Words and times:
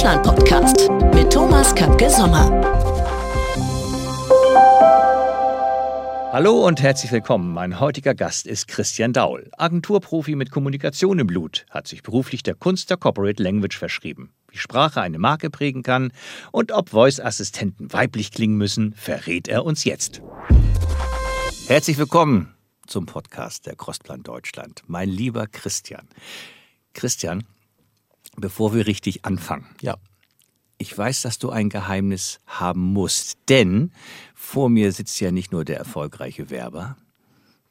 Deutschland 0.00 0.22
Podcast 0.22 0.88
mit 1.14 1.30
Thomas 1.30 1.74
Köpke 1.74 2.08
Sommer. 2.08 2.50
Hallo 6.32 6.66
und 6.66 6.80
herzlich 6.80 7.12
willkommen. 7.12 7.52
Mein 7.52 7.80
heutiger 7.80 8.14
Gast 8.14 8.46
ist 8.46 8.66
Christian 8.66 9.12
Daul, 9.12 9.50
Agenturprofi 9.58 10.36
mit 10.36 10.50
Kommunikation 10.50 11.18
im 11.18 11.26
Blut, 11.26 11.66
hat 11.68 11.86
sich 11.86 12.02
beruflich 12.02 12.42
der 12.42 12.54
Kunst 12.54 12.88
der 12.88 12.96
Corporate 12.96 13.42
Language 13.42 13.76
verschrieben. 13.76 14.32
Wie 14.48 14.56
Sprache 14.56 15.02
eine 15.02 15.18
Marke 15.18 15.50
prägen 15.50 15.82
kann 15.82 16.12
und 16.50 16.72
ob 16.72 16.88
Voice-Assistenten 16.88 17.92
weiblich 17.92 18.32
klingen 18.32 18.56
müssen, 18.56 18.94
verrät 18.94 19.48
er 19.48 19.66
uns 19.66 19.84
jetzt. 19.84 20.22
Herzlich 21.66 21.98
willkommen 21.98 22.54
zum 22.86 23.04
Podcast 23.04 23.66
der 23.66 23.76
Crossplan 23.76 24.22
Deutschland, 24.22 24.82
mein 24.86 25.10
lieber 25.10 25.46
Christian. 25.46 26.08
Christian, 26.94 27.44
bevor 28.36 28.74
wir 28.74 28.86
richtig 28.86 29.24
anfangen. 29.24 29.66
Ja. 29.80 29.96
Ich 30.78 30.96
weiß, 30.96 31.22
dass 31.22 31.38
du 31.38 31.50
ein 31.50 31.68
Geheimnis 31.68 32.40
haben 32.46 32.80
musst, 32.80 33.38
denn 33.48 33.92
vor 34.34 34.70
mir 34.70 34.92
sitzt 34.92 35.20
ja 35.20 35.30
nicht 35.30 35.52
nur 35.52 35.64
der 35.64 35.76
erfolgreiche 35.76 36.48
Werber, 36.48 36.96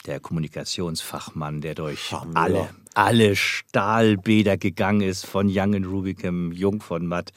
der 0.05 0.19
Kommunikationsfachmann, 0.19 1.61
der 1.61 1.73
durch 1.73 1.99
Charmeur. 1.99 2.37
alle, 2.37 2.69
alle 2.93 3.35
Stahlbäder 3.35 4.57
gegangen 4.57 5.01
ist, 5.01 5.25
von 5.25 5.47
Young 5.49 5.83
Rubicam, 5.83 6.51
Jung 6.51 6.81
von 6.81 7.07
Matt, 7.07 7.31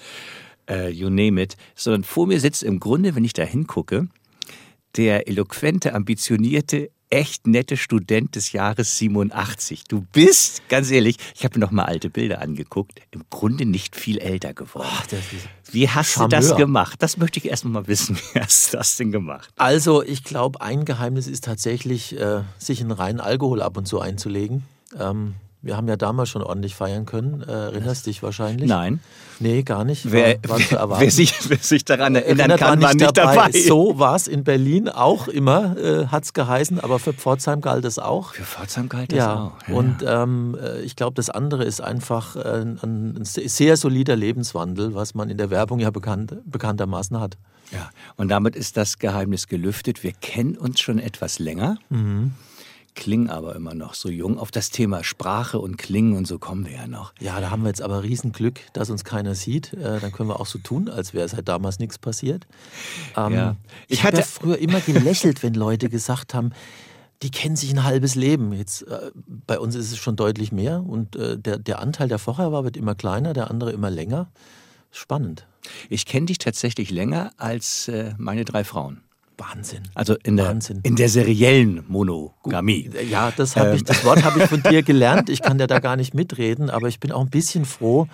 äh, 0.69 0.91
you 0.91 1.09
name 1.09 1.41
it, 1.41 1.57
sondern 1.75 2.05
vor 2.05 2.27
mir 2.27 2.39
sitzt 2.39 2.63
im 2.63 2.79
Grunde, 2.79 3.15
wenn 3.15 3.25
ich 3.25 3.33
da 3.33 3.43
hingucke, 3.43 4.09
der 4.97 5.29
eloquente, 5.29 5.95
ambitionierte, 5.95 6.91
echt 7.13 7.47
nette 7.47 7.77
Student 7.77 8.35
des 8.35 8.53
Jahres 8.53 8.97
87. 8.99 9.85
Du 9.85 10.01
bist, 10.13 10.67
ganz 10.69 10.91
ehrlich, 10.91 11.17
ich 11.35 11.45
habe 11.45 11.59
mir 11.59 11.67
noch 11.67 11.71
mal 11.71 11.85
alte 11.85 12.09
Bilder 12.09 12.41
angeguckt, 12.41 13.01
im 13.11 13.23
Grunde 13.29 13.67
nicht 13.67 13.95
viel 13.97 14.19
älter 14.19 14.55
geworden. 14.55 14.89
Ist 15.11 15.75
Wie 15.75 15.89
hast 15.91 16.17
du 16.17 16.27
das 16.27 16.47
Charmeur. 16.47 16.67
gemacht? 16.67 17.03
Das 17.03 17.19
möchte 17.19 17.39
ich 17.39 17.45
erst 17.45 17.67
mal 17.67 17.87
wissen. 17.87 18.17
Wie 18.33 18.41
hast 18.41 18.73
du 18.73 18.79
das 18.79 18.97
denn 18.97 19.13
gemacht? 19.13 19.51
Also, 19.57 20.03
ich 20.03 20.25
glaube, 20.25 20.63
ein 20.63 20.87
Geheimnis 20.87 21.27
ist 21.27 21.45
tatsächlich, 21.45 22.19
äh, 22.19 22.43
sich 22.59 22.81
einen 22.81 22.93
reinen 22.93 23.21
Alkohol 23.21 23.61
ab 23.61 23.77
und 23.77 23.87
zu 23.87 24.01
einzulegen. 24.01 24.65
Ähm, 24.99 25.35
wir 25.63 25.77
haben 25.77 25.89
ja 25.89 25.97
damals 25.97 26.29
schon 26.29 26.43
ordentlich 26.43 26.75
feiern 26.75 27.07
können. 27.07 27.43
Äh, 27.43 27.53
erinnerst 27.53 28.07
dich 28.07 28.23
wahrscheinlich? 28.23 28.69
Nein. 28.69 29.01
Nee, 29.41 29.63
gar 29.63 29.85
nicht. 29.85 30.11
Wer, 30.13 30.37
war, 30.47 30.89
war 30.91 31.01
wer, 31.01 31.11
sich, 31.11 31.35
wer 31.49 31.57
sich 31.59 31.85
daran 31.85 32.15
erinnern 32.15 32.51
Erinnert 32.51 32.61
kann, 32.61 32.83
war 32.83 32.95
nicht 32.95 33.17
dabei. 33.17 33.51
So 33.53 33.99
war 33.99 34.15
es 34.17 34.29
in 34.29 34.45
Berlin 34.45 34.89
auch 34.89 35.27
immer, 35.29 35.77
äh, 35.77 36.07
hat 36.09 36.25
es 36.25 36.33
geheißen, 36.33 36.79
aber 36.81 36.99
für 36.99 37.13
Pforzheim 37.13 37.61
galt 37.61 37.85
es 37.85 37.99
auch. 37.99 38.35
Für 38.35 38.43
Pforzheim 38.45 38.89
galt 38.89 39.11
das 39.13 39.19
Ja, 39.19 39.53
auch. 39.69 39.69
und 39.75 39.97
ähm, 40.07 40.57
äh, 40.63 40.81
ich 40.83 40.95
glaube, 40.97 41.15
das 41.15 41.31
andere 41.31 41.65
ist 41.65 41.81
einfach 41.81 42.37
äh, 42.37 42.41
ein, 42.63 42.79
ein 43.17 43.25
sehr 43.25 43.77
solider 43.77 44.15
Lebenswandel, 44.17 44.95
was 44.95 45.15
man 45.15 45.31
in 45.31 45.39
der 45.39 45.51
Werbung 45.51 45.81
ja 45.81 45.91
bekannt, 45.91 46.35
bekanntermaßen 46.45 47.19
hat. 47.19 47.37
Ja, 47.73 47.89
und 48.17 48.29
damit 48.29 48.55
ist 48.55 48.77
das 48.77 48.99
Geheimnis 48.99 49.49
gelüftet. 49.49 50.03
Wir 50.03 50.13
kennen 50.13 50.57
uns 50.59 50.81
schon 50.81 50.99
etwas 50.99 51.39
länger, 51.39 51.79
Mhm. 51.89 52.33
Klingen 52.95 53.31
aber 53.31 53.55
immer 53.57 53.75
noch 53.75 53.95
so 53.95 54.09
jung. 54.11 54.39
Auf 54.39 54.51
das 54.51 54.71
Thema 54.71 55.03
Sprache 55.05 55.59
und 55.59 55.79
Klingen 55.79 56.17
und 56.17 56.27
so 56.27 56.39
kommen 56.39 56.67
wir 56.67 56.73
ja 56.73 56.87
noch. 56.87 57.13
Ja, 57.21 57.41
da 57.41 57.51
haben 57.51 57.63
wir 57.63 57.69
jetzt 57.69 57.83
aber 57.83 58.03
Riesenglück, 58.03 58.61
dass 58.75 58.91
uns 58.91 59.05
keiner 59.05 59.35
sieht. 59.35 59.73
Äh, 59.73 59.99
dann 60.01 60.13
können 60.13 60.29
wir 60.29 60.39
auch 60.41 60.47
so 60.47 60.59
tun, 60.59 60.89
als 60.89 61.15
wäre 61.15 61.29
seit 61.29 61.49
damals 61.49 61.79
nichts 61.79 61.99
passiert. 61.99 62.47
Ähm, 63.17 63.33
Ja. 63.33 63.57
Ich, 63.89 63.99
Ich 63.99 64.05
hatte 64.05 64.19
hatte- 64.19 64.29
ja 64.29 64.41
früher 64.41 64.59
immer 64.59 64.81
gelächelt, 64.81 65.43
wenn 65.43 65.55
Leute 65.55 65.89
gesagt 65.89 66.35
haben, 66.35 66.51
die 67.23 67.31
kennen 67.31 67.55
sich 67.57 67.71
ein 67.73 67.85
halbes 67.85 68.15
Leben. 68.17 68.53
Jetzt, 68.53 68.83
äh, 68.89 69.11
bei 69.47 69.59
uns 69.59 69.75
ist 69.75 69.93
es 69.93 69.99
schon 69.99 70.17
deutlich 70.17 70.51
mehr 70.53 70.83
und 70.85 71.15
äh, 71.17 71.39
der, 71.39 71.57
der 71.59 71.79
Anteil, 71.79 72.09
der 72.09 72.19
vorher 72.19 72.51
war, 72.53 72.65
wird 72.65 72.77
immer 72.77 72.95
kleiner, 72.95 73.33
der 73.33 73.51
andere 73.51 73.73
immer 73.73 73.91
länger. 73.91 74.31
Spannend. 74.91 75.47
Ich 75.89 76.05
kenne 76.05 76.27
dich 76.27 76.39
tatsächlich 76.39 76.91
länger 76.91 77.31
als 77.39 77.89
äh, 77.89 78.13
meine 78.19 78.45
drei 78.45 78.65
Frauen. 78.65 79.01
Wahnsinn. 79.39 79.83
Also 79.95 80.17
in 80.23 80.37
der, 80.37 80.47
Wahnsinn. 80.47 80.81
in 80.83 80.97
der 80.97 81.09
seriellen 81.09 81.85
Monogamie. 81.89 82.91
Ja, 83.11 83.33
das, 83.37 83.57
hab 83.57 83.69
Ähm. 83.69 83.75
ich, 83.77 83.85
das 83.85 84.05
Wort 84.05 84.23
habe 84.25 84.41
ich 84.43 84.47
von 84.49 84.63
dir 84.63 84.83
gelernt. 84.85 85.29
Ich 85.31 85.43
kann 85.43 85.59
ja 85.59 85.67
da 85.67 85.79
gar 85.81 85.97
nicht 85.97 86.15
mitreden, 86.15 86.71
aber 86.71 86.89
ich 86.89 87.01
bin 87.01 87.13
auch 87.13 87.21
ein 87.23 87.31
bisschen 87.31 87.65
froh, 87.65 88.07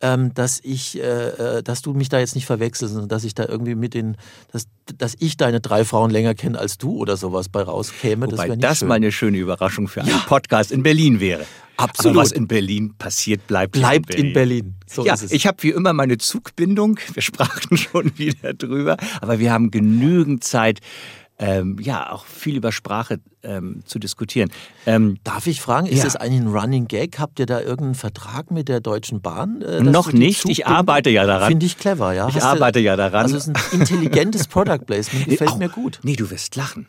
ähm, 0.00 0.34
dass 0.34 0.60
ich, 0.62 0.98
äh, 0.98 1.58
äh, 1.58 1.62
dass 1.62 1.82
du 1.82 1.94
mich 1.94 2.08
da 2.08 2.18
jetzt 2.18 2.34
nicht 2.34 2.46
verwechselst, 2.46 2.92
sondern 2.92 3.08
dass 3.08 3.24
ich 3.24 3.34
da 3.34 3.46
irgendwie 3.46 3.74
mit 3.74 3.94
den, 3.94 4.16
dass, 4.52 4.66
dass 4.98 5.14
ich 5.18 5.36
deine 5.36 5.60
drei 5.60 5.84
Frauen 5.84 6.10
länger 6.10 6.34
kenne 6.34 6.58
als 6.58 6.76
du 6.76 6.96
oder 6.96 7.16
sowas 7.16 7.48
bei 7.48 7.62
rauskäme. 7.62 8.28
das 8.28 8.38
Wobei 8.38 8.56
das, 8.56 8.78
schön. 8.78 8.88
mal 8.88 8.96
eine 8.96 9.10
schöne 9.10 9.38
Überraschung 9.38 9.88
für 9.88 10.02
einen 10.02 10.20
Podcast 10.26 10.70
in 10.70 10.82
Berlin 10.82 11.20
wäre. 11.20 11.46
Absolut. 11.78 12.16
Aber 12.16 12.24
was 12.24 12.32
in 12.32 12.46
Berlin 12.46 12.94
passiert, 12.96 13.46
bleibt, 13.46 13.72
bleibt 13.72 14.14
in 14.14 14.32
Berlin. 14.32 14.76
So 14.86 15.04
ja, 15.04 15.14
ist 15.14 15.24
es. 15.24 15.32
ich 15.32 15.46
habe 15.46 15.62
wie 15.62 15.70
immer 15.70 15.92
meine 15.92 16.18
Zugbindung. 16.18 16.98
Wir 17.12 17.22
sprachen 17.22 17.76
schon 17.76 18.16
wieder 18.18 18.54
drüber, 18.54 18.96
aber 19.20 19.38
wir 19.38 19.52
haben 19.52 19.70
genügend 19.70 20.44
Zeit, 20.44 20.80
ähm, 21.38 21.76
ja, 21.80 22.12
auch 22.12 22.24
viel 22.24 22.56
über 22.56 22.72
Sprache 22.72 23.20
ähm, 23.42 23.82
zu 23.84 23.98
diskutieren. 23.98 24.50
Ähm, 24.86 25.18
Darf 25.22 25.46
ich 25.46 25.60
fragen, 25.60 25.86
ist 25.86 25.98
Ja. 25.98 26.04
das 26.04 26.16
eigentlich 26.16 26.40
ein 26.40 26.48
Running 26.48 26.88
Gag? 26.88 27.18
Habt 27.18 27.38
ihr 27.38 27.46
da 27.46 27.60
irgendeinen 27.60 27.94
Vertrag 27.94 28.50
mit 28.50 28.68
der 28.68 28.80
Deutschen 28.80 29.20
Bahn? 29.20 29.60
äh, 29.62 29.82
Noch 29.82 30.12
nicht. 30.12 30.48
Ich 30.48 30.66
arbeite 30.66 31.10
ja 31.10 31.26
daran. 31.26 31.48
Finde 31.48 31.66
ich 31.66 31.76
clever, 31.78 32.12
ja. 32.14 32.28
Ich 32.28 32.36
Hast 32.36 32.42
du- 32.44 32.48
arbeite 32.48 32.80
ja 32.80 32.96
daran. 32.96 33.22
Also 33.24 33.36
es 33.36 33.48
ist 33.48 33.54
ein 33.74 33.80
intelligentes 33.80 34.46
Product 34.48 34.78
Placement, 34.86 35.26
gefällt 35.28 35.50
Au, 35.50 35.56
mir 35.58 35.68
gut. 35.68 36.00
Nee, 36.02 36.16
du 36.16 36.30
wirst 36.30 36.56
lachen. 36.56 36.86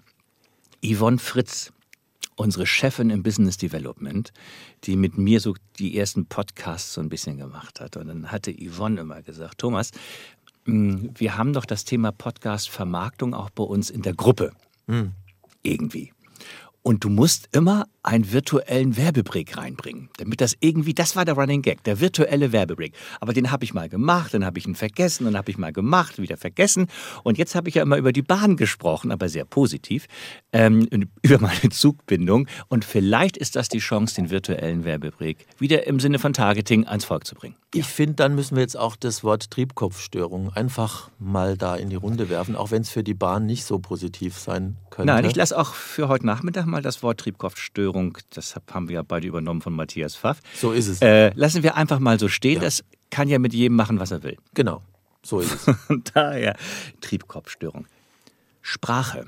Yvonne 0.83 1.17
Fritz, 1.17 1.71
unsere 2.35 2.65
Chefin 2.67 3.09
im 3.09 3.23
Business 3.23 3.57
Development, 3.57 4.31
die 4.83 4.95
mit 4.95 5.17
mir 5.17 5.39
so 5.41 5.55
die 5.79 5.97
ersten 5.97 6.27
Podcasts 6.27 6.93
so 6.93 7.01
ein 7.01 7.09
bisschen 7.09 7.37
gemacht 7.37 7.81
hat. 7.81 7.97
Und 7.97 8.07
dann 8.07 8.31
hatte 8.31 8.53
Yvonne 8.53 9.01
immer 9.01 9.21
gesagt, 9.23 9.57
Thomas, 9.57 9.91
wir 10.67 11.37
haben 11.37 11.53
doch 11.53 11.65
das 11.65 11.85
Thema 11.85 12.11
Podcast-Vermarktung 12.11 13.33
auch 13.33 13.49
bei 13.49 13.63
uns 13.63 13.89
in 13.89 14.01
der 14.01 14.13
Gruppe. 14.13 14.51
Irgendwie. 15.63 16.13
Und 16.83 17.03
du 17.03 17.09
musst 17.09 17.49
immer 17.53 17.87
einen 18.07 18.31
virtuellen 18.31 18.95
Werbebreak 18.95 19.57
reinbringen, 19.57 20.09
damit 20.17 20.39
das 20.39 20.55
irgendwie, 20.61 20.93
das 20.93 21.17
war 21.17 21.25
der 21.25 21.35
Running 21.35 21.61
Gag, 21.61 21.83
der 21.83 21.99
virtuelle 21.99 22.53
Werbebreak. 22.53 22.93
Aber 23.19 23.33
den 23.33 23.51
habe 23.51 23.65
ich 23.65 23.73
mal 23.73 23.89
gemacht, 23.89 24.33
dann 24.33 24.45
habe 24.45 24.57
ich 24.59 24.65
ihn 24.65 24.75
vergessen, 24.75 25.25
dann 25.25 25.35
habe 25.35 25.51
ich 25.51 25.57
mal 25.57 25.73
gemacht, 25.73 26.17
wieder 26.17 26.37
vergessen. 26.37 26.87
Und 27.23 27.37
jetzt 27.37 27.53
habe 27.53 27.67
ich 27.67 27.75
ja 27.75 27.83
immer 27.83 27.97
über 27.97 28.13
die 28.13 28.21
Bahn 28.21 28.55
gesprochen, 28.55 29.11
aber 29.11 29.27
sehr 29.27 29.43
positiv, 29.43 30.07
ähm, 30.53 30.87
über 31.21 31.39
meine 31.39 31.69
Zugbindung. 31.69 32.47
Und 32.69 32.85
vielleicht 32.85 33.35
ist 33.35 33.57
das 33.57 33.67
die 33.67 33.79
Chance, 33.79 34.15
den 34.15 34.29
virtuellen 34.29 34.85
Werbebreak 34.85 35.45
wieder 35.59 35.85
im 35.85 35.99
Sinne 35.99 36.17
von 36.17 36.31
Targeting 36.31 36.87
ans 36.87 37.03
Volk 37.03 37.27
zu 37.27 37.35
bringen. 37.35 37.55
Ich 37.73 37.87
finde, 37.87 38.15
dann 38.15 38.33
müssen 38.33 38.55
wir 38.55 38.61
jetzt 38.61 38.77
auch 38.77 38.95
das 38.95 39.25
Wort 39.25 39.51
Triebkopfstörung 39.51 40.53
einfach 40.53 41.09
mal 41.19 41.57
da 41.57 41.75
in 41.75 41.89
die 41.89 41.97
Runde 41.97 42.29
werfen, 42.29 42.55
auch 42.55 42.71
wenn 42.71 42.83
es 42.83 42.89
für 42.89 43.03
die 43.03 43.13
Bahn 43.13 43.45
nicht 43.45 43.65
so 43.65 43.79
positiv 43.79 44.37
sein 44.37 44.77
könnte. 44.89 45.13
Nein, 45.13 45.25
ich 45.25 45.35
lasse 45.35 45.57
auch 45.57 45.73
für 45.73 46.07
heute 46.07 46.25
Nachmittag 46.25 46.65
mal 46.65 46.81
das 46.81 47.03
Wort 47.03 47.19
Triebkopfstörung, 47.19 47.96
das 48.31 48.55
hab- 48.55 48.73
haben 48.73 48.87
wir 48.89 48.95
ja 48.95 49.01
beide 49.01 49.27
übernommen 49.27 49.61
von 49.61 49.73
Matthias 49.73 50.15
Pfaff. 50.15 50.39
So 50.55 50.71
ist 50.71 50.87
es. 50.87 51.01
Äh, 51.01 51.31
lassen 51.35 51.63
wir 51.63 51.75
einfach 51.75 51.99
mal 51.99 52.19
so 52.19 52.27
stehen. 52.27 52.55
Ja. 52.55 52.61
Das 52.61 52.83
kann 53.09 53.27
ja 53.29 53.39
mit 53.39 53.53
jedem 53.53 53.75
machen, 53.75 53.99
was 53.99 54.11
er 54.11 54.23
will. 54.23 54.37
Genau, 54.53 54.81
so 55.23 55.39
ist 55.39 55.67
es. 55.67 55.75
Daher 56.13 56.55
Triebkopfstörung. 57.01 57.85
Sprache. 58.61 59.27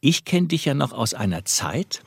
Ich 0.00 0.24
kenne 0.24 0.48
dich 0.48 0.64
ja 0.64 0.74
noch 0.74 0.92
aus 0.92 1.14
einer 1.14 1.44
Zeit, 1.44 2.02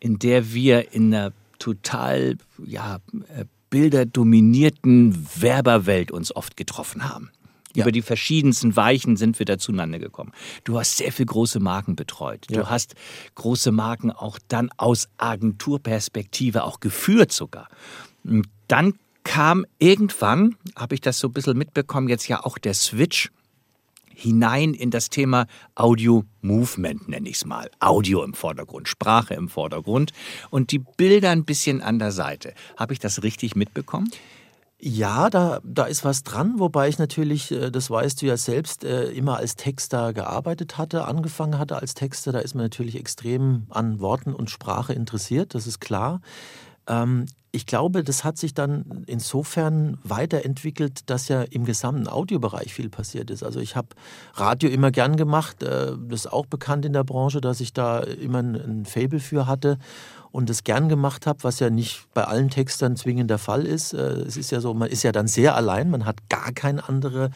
in 0.00 0.18
der 0.18 0.52
wir 0.52 0.92
in 0.92 1.14
einer 1.14 1.32
total 1.58 2.36
ja, 2.64 2.98
äh, 3.34 3.44
bilderdominierten 3.70 5.26
Werberwelt 5.36 6.10
uns 6.10 6.34
oft 6.34 6.56
getroffen 6.56 7.08
haben. 7.08 7.30
Ja. 7.76 7.84
Über 7.84 7.92
die 7.92 8.02
verschiedensten 8.02 8.74
Weichen 8.76 9.16
sind 9.16 9.38
wir 9.38 9.46
da 9.46 9.58
zueinander 9.58 9.98
gekommen. 9.98 10.32
Du 10.64 10.78
hast 10.78 10.96
sehr 10.96 11.12
viel 11.12 11.26
große 11.26 11.60
Marken 11.60 11.94
betreut. 11.96 12.46
Du 12.48 12.54
Ja. 12.60 12.70
hast 12.70 12.94
große 13.34 13.70
Marken 13.72 14.10
auch 14.10 14.38
dann 14.48 14.70
aus 14.76 15.08
Agenturperspektive 15.18 16.64
auch 16.64 16.80
geführt 16.80 17.32
sogar. 17.32 17.68
Und 18.24 18.46
dann 18.68 18.94
kam 19.24 19.66
irgendwann, 19.78 20.56
habe 20.76 20.94
ich 20.94 21.00
das 21.00 21.18
so 21.18 21.28
ein 21.28 21.32
bisschen 21.32 21.58
mitbekommen, 21.58 22.08
jetzt 22.08 22.28
ja 22.28 22.44
auch 22.44 22.58
der 22.58 22.74
Switch 22.74 23.30
hinein 24.14 24.72
in 24.72 24.90
das 24.90 25.10
Thema 25.10 25.46
Audio 25.74 26.24
Movement, 26.40 27.08
nenne 27.08 27.28
ich 27.28 27.36
es 27.36 27.44
mal. 27.44 27.70
Audio 27.80 28.22
im 28.24 28.32
Vordergrund, 28.32 28.88
Sprache 28.88 29.34
im 29.34 29.48
Vordergrund 29.48 30.12
und 30.50 30.70
die 30.72 30.78
Bilder 30.78 31.30
ein 31.30 31.44
bisschen 31.44 31.82
an 31.82 31.98
der 31.98 32.12
Seite. 32.12 32.54
Habe 32.78 32.94
ich 32.94 32.98
das 32.98 33.22
richtig 33.22 33.56
mitbekommen? 33.56 34.10
Ja, 34.78 35.30
da, 35.30 35.60
da 35.64 35.84
ist 35.84 36.04
was 36.04 36.22
dran, 36.22 36.58
wobei 36.58 36.88
ich 36.88 36.98
natürlich, 36.98 37.50
äh, 37.50 37.70
das 37.70 37.90
weißt 37.90 38.20
du 38.20 38.26
ja 38.26 38.36
selbst, 38.36 38.84
äh, 38.84 39.06
immer 39.10 39.38
als 39.38 39.56
Texter 39.56 40.12
gearbeitet 40.12 40.76
hatte, 40.76 41.06
angefangen 41.06 41.58
hatte 41.58 41.76
als 41.76 41.94
Texter. 41.94 42.30
Da 42.32 42.40
ist 42.40 42.54
man 42.54 42.64
natürlich 42.64 42.96
extrem 42.96 43.66
an 43.70 44.00
Worten 44.00 44.34
und 44.34 44.50
Sprache 44.50 44.92
interessiert, 44.92 45.54
das 45.54 45.66
ist 45.66 45.80
klar. 45.80 46.20
Ähm, 46.86 47.26
ich 47.56 47.64
glaube, 47.64 48.04
das 48.04 48.22
hat 48.22 48.36
sich 48.36 48.52
dann 48.52 49.04
insofern 49.06 49.96
weiterentwickelt, 50.04 51.08
dass 51.08 51.28
ja 51.28 51.40
im 51.40 51.64
gesamten 51.64 52.06
Audiobereich 52.06 52.74
viel 52.74 52.90
passiert 52.90 53.30
ist. 53.30 53.42
Also 53.42 53.60
ich 53.60 53.76
habe 53.76 53.88
Radio 54.34 54.68
immer 54.68 54.90
gern 54.90 55.16
gemacht, 55.16 55.62
äh, 55.62 55.92
das 56.06 56.26
ist 56.26 56.32
auch 56.32 56.44
bekannt 56.44 56.84
in 56.84 56.92
der 56.92 57.02
Branche, 57.02 57.40
dass 57.40 57.60
ich 57.60 57.72
da 57.72 58.00
immer 58.00 58.40
ein, 58.40 58.84
Fable 58.84 59.20
für 59.20 59.46
hatte. 59.46 59.78
Und 60.36 60.50
es 60.50 60.64
gern 60.64 60.90
gemacht 60.90 61.26
habe, 61.26 61.38
was 61.44 61.60
ja 61.60 61.70
nicht 61.70 62.04
bei 62.12 62.24
allen 62.24 62.50
Textern 62.50 62.94
zwingend 62.94 63.30
der 63.30 63.38
Fall 63.38 63.64
ist. 63.64 63.94
Äh, 63.94 64.20
es 64.20 64.36
ist 64.36 64.50
ja 64.50 64.60
so, 64.60 64.74
man 64.74 64.90
ist 64.90 65.02
ja 65.02 65.10
dann 65.10 65.28
sehr 65.28 65.56
allein, 65.56 65.88
man 65.88 66.04
hat 66.04 66.28
gar 66.28 66.52
keine 66.52 66.86
andere 66.90 67.30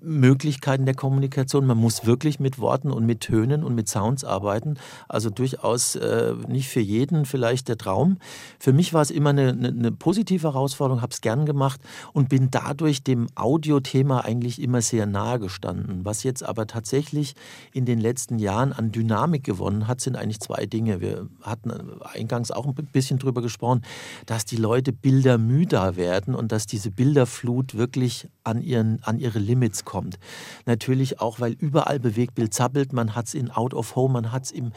Möglichkeiten 0.00 0.86
der 0.86 0.94
Kommunikation. 0.94 1.66
Man 1.66 1.78
muss 1.78 2.06
wirklich 2.06 2.40
mit 2.40 2.58
Worten 2.58 2.90
und 2.90 3.06
mit 3.06 3.20
Tönen 3.20 3.64
und 3.64 3.74
mit 3.74 3.88
Sounds 3.88 4.24
arbeiten. 4.24 4.74
Also 5.08 5.30
durchaus 5.30 5.96
äh, 5.96 6.34
nicht 6.48 6.68
für 6.68 6.80
jeden 6.80 7.24
vielleicht 7.24 7.68
der 7.68 7.78
Traum. 7.78 8.18
Für 8.58 8.72
mich 8.72 8.92
war 8.92 9.02
es 9.02 9.10
immer 9.10 9.30
eine, 9.30 9.50
eine, 9.50 9.68
eine 9.68 9.92
positive 9.92 10.48
Herausforderung, 10.48 11.02
habe 11.02 11.12
es 11.12 11.20
gern 11.20 11.46
gemacht 11.46 11.80
und 12.12 12.28
bin 12.28 12.50
dadurch 12.50 13.02
dem 13.02 13.26
Audiothema 13.34 14.20
eigentlich 14.20 14.60
immer 14.60 14.82
sehr 14.82 15.06
nahe 15.06 15.38
gestanden. 15.40 16.04
Was 16.04 16.22
jetzt 16.22 16.42
aber 16.42 16.66
tatsächlich 16.66 17.34
in 17.72 17.84
den 17.84 18.00
letzten 18.00 18.38
Jahren 18.38 18.72
an 18.72 18.92
Dynamik 18.92 19.44
gewonnen 19.44 19.88
hat, 19.88 20.00
sind 20.00 20.16
eigentlich 20.16 20.40
zwei 20.40 20.66
Dinge. 20.66 21.00
Wir 21.00 21.28
hatten 21.42 21.72
eingangs 22.02 22.50
auch 22.50 22.66
ein 22.66 22.74
bisschen 22.74 23.18
drüber 23.18 23.42
gesprochen, 23.42 23.82
dass 24.26 24.44
die 24.44 24.56
Leute 24.56 24.92
bildermüder 24.92 25.96
werden 25.96 26.34
und 26.34 26.52
dass 26.52 26.66
diese 26.66 26.90
Bilderflut 26.90 27.74
wirklich 27.76 28.28
an, 28.44 28.62
ihren, 28.62 29.02
an 29.02 29.18
ihre 29.18 29.38
Limits 29.38 29.79
Netz 29.80 29.84
kommt. 29.84 30.18
Natürlich 30.66 31.20
auch, 31.20 31.40
weil 31.40 31.52
überall 31.52 31.98
Bewegtbild 31.98 32.54
zappelt. 32.54 32.92
Man 32.92 33.14
hat 33.14 33.26
es 33.26 33.34
in 33.34 33.50
Out 33.50 33.74
of 33.74 33.96
Home, 33.96 34.14
man 34.14 34.32
hat 34.32 34.44
es 34.44 34.50
im, 34.50 34.72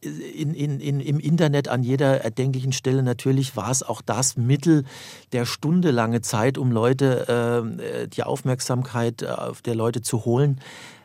in, 0.00 0.54
in, 0.54 0.80
in, 0.80 1.00
im 1.00 1.18
Internet 1.18 1.68
an 1.68 1.82
jeder 1.82 2.22
erdenklichen 2.22 2.72
Stelle. 2.72 3.02
Natürlich 3.02 3.56
war 3.56 3.70
es 3.70 3.82
auch 3.82 4.02
das 4.02 4.36
Mittel 4.36 4.84
der 5.32 5.46
Stunde 5.46 5.90
lange 5.90 6.20
Zeit, 6.20 6.58
um 6.58 6.72
Leute, 6.72 7.68
äh, 7.78 8.08
die 8.08 8.22
Aufmerksamkeit 8.22 9.22
äh, 9.22 9.36
der 9.64 9.74
Leute 9.74 10.02
zu 10.02 10.24
holen. 10.24 10.60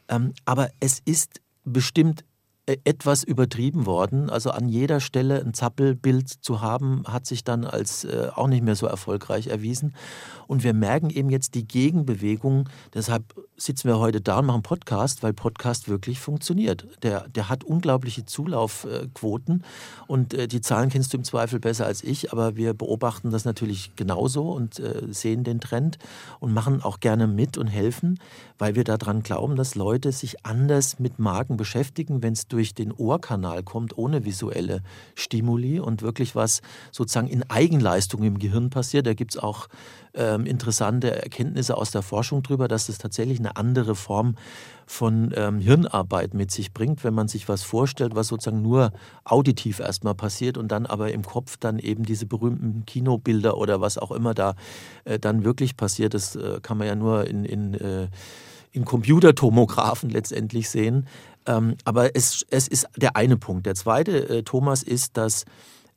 Ähm, 0.10 0.34
aber 0.46 0.70
es 0.80 1.00
ist 1.06 1.40
bestimmt 1.64 2.24
äh, 2.66 2.78
etwas 2.86 3.26
übertrieben 3.26 3.86
worden. 3.86 4.30
Also 4.30 4.52
an 4.52 4.70
jeder 4.70 5.02
Stelle 5.02 5.42
ein 5.42 5.54
Zappelbild 5.54 6.30
zu 6.30 6.62
haben, 6.62 7.04
hat 7.06 7.26
sich 7.26 7.44
dann 7.44 7.66
als 7.66 8.06
äh, 8.06 8.30
auch 8.34 8.48
nicht 8.48 8.64
mehr 8.64 8.76
so 8.76 8.88
erfolgreich 8.88 9.48
erwiesen. 9.48 9.96
Und 10.54 10.64
wir 10.64 10.76
merken 10.76 11.10
eben 11.10 11.32
jetzt 11.32 11.56
die 11.56 11.68
Gegenbewegung. 11.68 12.70
Deshalb 12.94 13.24
sitzen 13.58 13.88
wir 13.88 13.98
heute 13.98 14.22
da 14.22 14.38
und 14.38 14.46
machen 14.46 14.62
Podcast, 14.62 15.24
weil 15.24 15.34
Podcast 15.34 15.90
wirklich 15.90 16.20
funktioniert. 16.20 16.86
Der, 17.02 17.28
der 17.28 17.50
hat 17.50 17.64
unglaubliche 17.64 18.28
Zulaufquoten 18.28 19.64
und 20.06 20.36
äh, 20.36 20.48
die 20.48 20.62
Zahlen 20.62 20.92
kennst 20.92 21.12
du 21.12 21.18
im 21.18 21.24
Zweifel 21.24 21.60
besser 21.60 21.88
als 21.88 22.04
ich, 22.04 22.32
aber 22.32 22.56
wir 22.56 22.76
beobachten 22.76 23.32
das 23.32 23.46
natürlich 23.46 23.96
genauso 23.96 24.52
und 24.52 24.80
äh, 24.80 25.08
sehen 25.10 25.44
den 25.44 25.60
Trend 25.60 25.98
und 26.40 26.54
machen 26.54 26.84
auch 26.84 27.00
gerne 27.00 27.26
mit 27.26 27.58
und 27.58 27.66
helfen, 27.66 28.20
weil 28.60 28.76
wir 28.76 28.84
daran 28.84 29.24
glauben, 29.24 29.56
dass 29.56 29.74
Leute 29.74 30.12
sich 30.12 30.46
anders 30.46 31.00
mit 31.00 31.18
Marken 31.18 31.58
beschäftigen, 31.58 32.22
wenn 32.22 32.34
es 32.34 32.48
durch 32.48 32.76
den 32.76 32.92
Ohrkanal 32.92 33.64
kommt, 33.64 33.98
ohne 33.98 34.24
visuelle 34.24 34.82
Stimuli 35.16 35.80
und 35.80 36.04
wirklich 36.04 36.36
was 36.36 36.62
sozusagen 36.92 37.28
in 37.28 37.42
Eigenleistung 37.50 38.22
im 38.22 38.38
Gehirn 38.38 38.70
passiert. 38.70 39.08
Da 39.08 39.16
gibt 39.16 39.34
es 39.34 39.42
auch 39.42 39.68
ähm, 40.44 40.50
interessante 40.50 41.12
Erkenntnisse 41.24 41.78
aus 41.78 41.92
der 41.92 42.01
Forschung 42.01 42.44
darüber, 42.44 42.68
dass 42.68 42.90
es 42.90 42.98
tatsächlich 42.98 43.40
eine 43.40 43.56
andere 43.56 43.95
Form 43.95 44.36
von 44.86 45.34
ähm, 45.36 45.60
Hirnarbeit 45.60 46.34
mit 46.34 46.51
sich 46.51 46.74
bringt, 46.74 47.04
wenn 47.04 47.13
man 47.13 47.28
sich 47.28 47.48
was 47.48 47.63
vorstellt, 47.63 48.16
was 48.16 48.28
sozusagen 48.28 48.62
nur 48.62 48.92
auditiv 49.24 49.80
erstmal 49.80 50.16
passiert 50.16 50.57
und 50.57 50.72
dann 50.72 50.86
aber 50.86 51.12
im 51.12 51.24
Kopf 51.24 51.57
dann 51.57 51.80
eben 51.80 52.04
diese 52.04 52.25
berühmten 52.25 52.86
Kinobilder 52.86 53.57
oder 53.57 53.81
was 53.81 53.98
auch 53.98 54.12
immer 54.12 54.34
da 54.34 54.56
äh, 55.06 55.19
dann 55.19 55.44
wirklich 55.44 55.78
passiert. 55.78 56.13
Das 56.13 56.36
äh, 56.36 56.60
kann 56.62 56.78
man 56.78 56.88
ja 56.88 56.95
nur 56.95 57.28
in, 57.28 57.45
in, 57.45 57.74
äh, 57.75 58.07
in 58.72 58.86
Computertomographen 58.86 60.10
letztendlich 60.10 60.69
sehen. 60.69 61.07
Ähm, 61.45 61.75
aber 61.84 62.16
es, 62.16 62.45
es 62.50 62.68
ist 62.68 62.88
der 62.95 63.16
eine 63.16 63.38
Punkt. 63.38 63.66
Der 63.66 63.75
zweite, 63.75 64.30
äh, 64.30 64.44
Thomas, 64.44 64.84
ist, 64.84 65.18
dass 65.18 65.45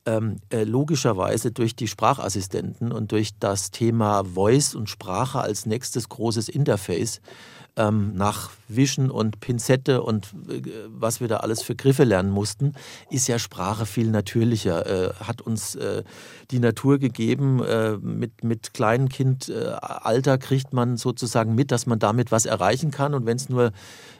ähm, 0.07 0.37
äh, 0.51 0.65
logischerweise 0.65 1.51
durch 1.51 1.77
die 1.77 1.89
Sprachassistenten 1.89 2.93
und 2.93 3.13
durch 3.13 3.39
das 3.39 3.71
Thema 3.71 4.25
Voice 4.25 4.75
und 4.75 4.89
Sprache 4.89 5.41
als 5.41 5.67
nächstes 5.67 6.09
großes 6.09 6.49
Interface 6.49 7.21
ähm, 7.77 8.15
nach 8.15 8.51
Wischen 8.69 9.11
und 9.11 9.41
Pinzette 9.41 10.03
und 10.03 10.33
äh, 10.49 10.63
was 10.89 11.21
wir 11.21 11.29
da 11.29 11.39
alles 11.39 11.63
für 11.63 11.75
Griffe 11.75 12.05
lernen 12.05 12.31
mussten, 12.31 12.73
ist 13.11 13.29
ja 13.29 13.39
Sprache 13.39 13.85
viel 13.85 14.11
natürlicher. 14.11 14.87
Äh, 14.87 15.13
hat 15.15 15.43
uns 15.43 15.79
die 16.51 16.59
Natur 16.59 16.99
gegeben. 16.99 17.63
Mit, 18.01 18.45
mit 18.45 18.73
Kleinkindalter 18.73 20.35
äh, 20.35 20.39
kriegt 20.39 20.73
man 20.73 20.97
sozusagen 20.97 21.55
mit, 21.55 21.71
dass 21.71 21.87
man 21.87 21.99
damit 21.99 22.31
was 22.31 22.47
erreichen 22.47 22.91
kann. 22.91 23.15
Und 23.15 23.27
wenn 23.27 23.37
es 23.37 23.49
nur 23.49 23.73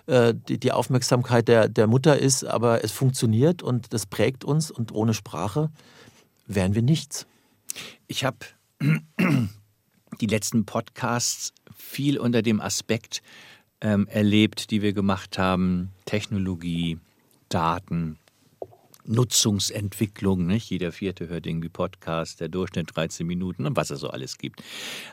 äh, 0.07 0.35
die, 0.35 0.59
die 0.59 0.73
Aufmerksamkeit 0.73 1.49
der, 1.49 1.69
der 1.69 1.87
Mutter 1.87 2.19
ist, 2.19 2.45
aber 2.45 2.85
es 2.85 2.93
funktioniert 2.93 3.63
und 3.63 3.93
das 3.93 4.07
prägt 4.07 4.45
uns 4.45 4.71
und 4.71 4.93
ohne 4.93 5.15
Sprache 5.15 5.71
wären 6.47 6.75
wir 6.75 6.83
nichts. 6.83 7.27
Ich 8.07 8.25
habe 8.25 8.39
die 10.21 10.27
letzten 10.27 10.65
Podcasts 10.65 11.53
viel 11.77 12.19
unter 12.19 12.43
dem 12.43 12.61
Aspekt 12.61 13.23
ähm, 13.81 14.07
erlebt, 14.09 14.71
die 14.71 14.83
wir 14.83 14.93
gemacht 14.93 15.39
haben, 15.39 15.91
Technologie, 16.05 16.99
Daten, 17.49 18.19
Nutzungsentwicklung. 19.05 20.47
Nicht? 20.47 20.71
Jeder 20.71 20.93
Vierte 20.93 21.29
hört 21.29 21.47
irgendwie 21.47 21.69
Podcast, 21.69 22.41
der 22.41 22.49
Durchschnitt 22.49 22.91
13 22.95 23.27
Minuten 23.27 23.67
und 23.67 23.77
was 23.77 23.91
es 23.91 24.01
so 24.01 24.09
alles 24.09 24.39
gibt. 24.39 24.63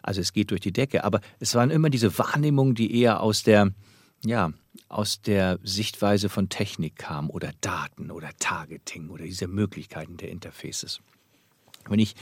Also 0.01 0.21
es 0.21 0.33
geht 0.33 0.51
durch 0.51 0.61
die 0.61 0.73
Decke. 0.73 1.03
Aber 1.03 1.21
es 1.39 1.55
waren 1.55 1.69
immer 1.69 1.89
diese 1.89 2.17
Wahrnehmungen, 2.17 2.75
die 2.75 2.99
eher 2.99 3.21
aus 3.21 3.43
der, 3.43 3.71
ja, 4.25 4.51
aus 4.89 5.21
der 5.21 5.59
Sichtweise 5.63 6.29
von 6.29 6.49
Technik 6.49 6.95
kamen 6.97 7.29
oder 7.29 7.51
Daten 7.61 8.11
oder 8.11 8.29
Targeting 8.39 9.09
oder 9.09 9.25
diese 9.25 9.47
Möglichkeiten 9.47 10.17
der 10.17 10.29
Interfaces. 10.29 11.01
Wenn 11.89 11.99
ich, 11.99 12.15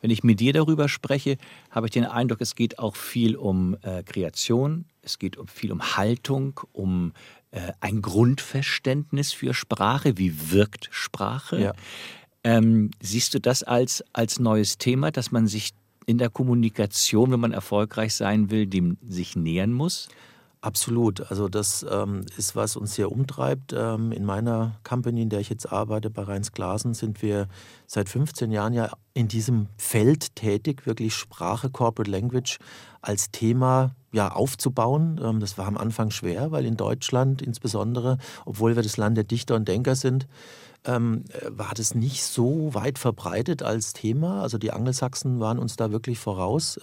wenn 0.00 0.10
ich 0.10 0.22
mit 0.22 0.38
dir 0.38 0.52
darüber 0.52 0.88
spreche, 0.88 1.38
habe 1.70 1.86
ich 1.86 1.90
den 1.90 2.04
Eindruck, 2.04 2.40
es 2.40 2.54
geht 2.54 2.78
auch 2.78 2.94
viel 2.94 3.34
um 3.34 3.76
äh, 3.82 4.02
Kreation, 4.04 4.84
es 5.02 5.18
geht 5.18 5.36
um, 5.36 5.48
viel 5.48 5.72
um 5.72 5.96
Haltung, 5.96 6.60
um 6.72 7.12
äh, 7.50 7.72
ein 7.80 8.00
Grundverständnis 8.00 9.32
für 9.32 9.54
Sprache. 9.54 10.18
Wie 10.18 10.52
wirkt 10.52 10.88
Sprache? 10.92 11.60
Ja. 11.60 11.72
Ähm, 12.44 12.92
siehst 13.00 13.34
du 13.34 13.40
das 13.40 13.64
als, 13.64 14.04
als 14.12 14.38
neues 14.38 14.78
Thema, 14.78 15.10
dass 15.10 15.32
man 15.32 15.48
sich 15.48 15.72
in 16.06 16.18
der 16.18 16.30
Kommunikation, 16.30 17.32
wenn 17.32 17.40
man 17.40 17.52
erfolgreich 17.52 18.14
sein 18.14 18.50
will, 18.50 18.66
dem 18.66 18.98
sich 19.06 19.34
nähern 19.34 19.72
muss? 19.72 20.08
Absolut. 20.60 21.30
Also 21.30 21.48
das 21.48 21.86
ähm, 21.88 22.26
ist, 22.36 22.56
was 22.56 22.76
uns 22.76 22.94
sehr 22.94 23.12
umtreibt. 23.12 23.72
Ähm, 23.76 24.10
in 24.10 24.24
meiner 24.24 24.74
Company, 24.82 25.22
in 25.22 25.28
der 25.28 25.38
ich 25.38 25.50
jetzt 25.50 25.70
arbeite, 25.70 26.10
bei 26.10 26.22
Rheins 26.22 26.50
Glasen, 26.50 26.94
sind 26.94 27.22
wir 27.22 27.46
seit 27.86 28.08
15 28.08 28.50
Jahren 28.50 28.72
ja 28.72 28.90
in 29.14 29.28
diesem 29.28 29.68
Feld 29.76 30.34
tätig, 30.34 30.84
wirklich 30.84 31.14
Sprache, 31.14 31.70
Corporate 31.70 32.10
Language 32.10 32.58
als 33.02 33.30
Thema 33.30 33.94
ja, 34.10 34.32
aufzubauen. 34.32 35.20
Ähm, 35.22 35.38
das 35.38 35.58
war 35.58 35.66
am 35.66 35.76
Anfang 35.76 36.10
schwer, 36.10 36.50
weil 36.50 36.66
in 36.66 36.76
Deutschland 36.76 37.40
insbesondere, 37.40 38.18
obwohl 38.44 38.74
wir 38.74 38.82
das 38.82 38.96
Land 38.96 39.16
der 39.16 39.24
Dichter 39.24 39.54
und 39.54 39.68
Denker 39.68 39.94
sind, 39.94 40.26
ähm, 40.84 41.24
war 41.48 41.72
das 41.76 41.94
nicht 41.94 42.24
so 42.24 42.74
weit 42.74 42.98
verbreitet 42.98 43.62
als 43.62 43.92
Thema. 43.92 44.42
Also 44.42 44.58
die 44.58 44.72
Angelsachsen 44.72 45.38
waren 45.38 45.60
uns 45.60 45.76
da 45.76 45.92
wirklich 45.92 46.18
voraus. 46.18 46.80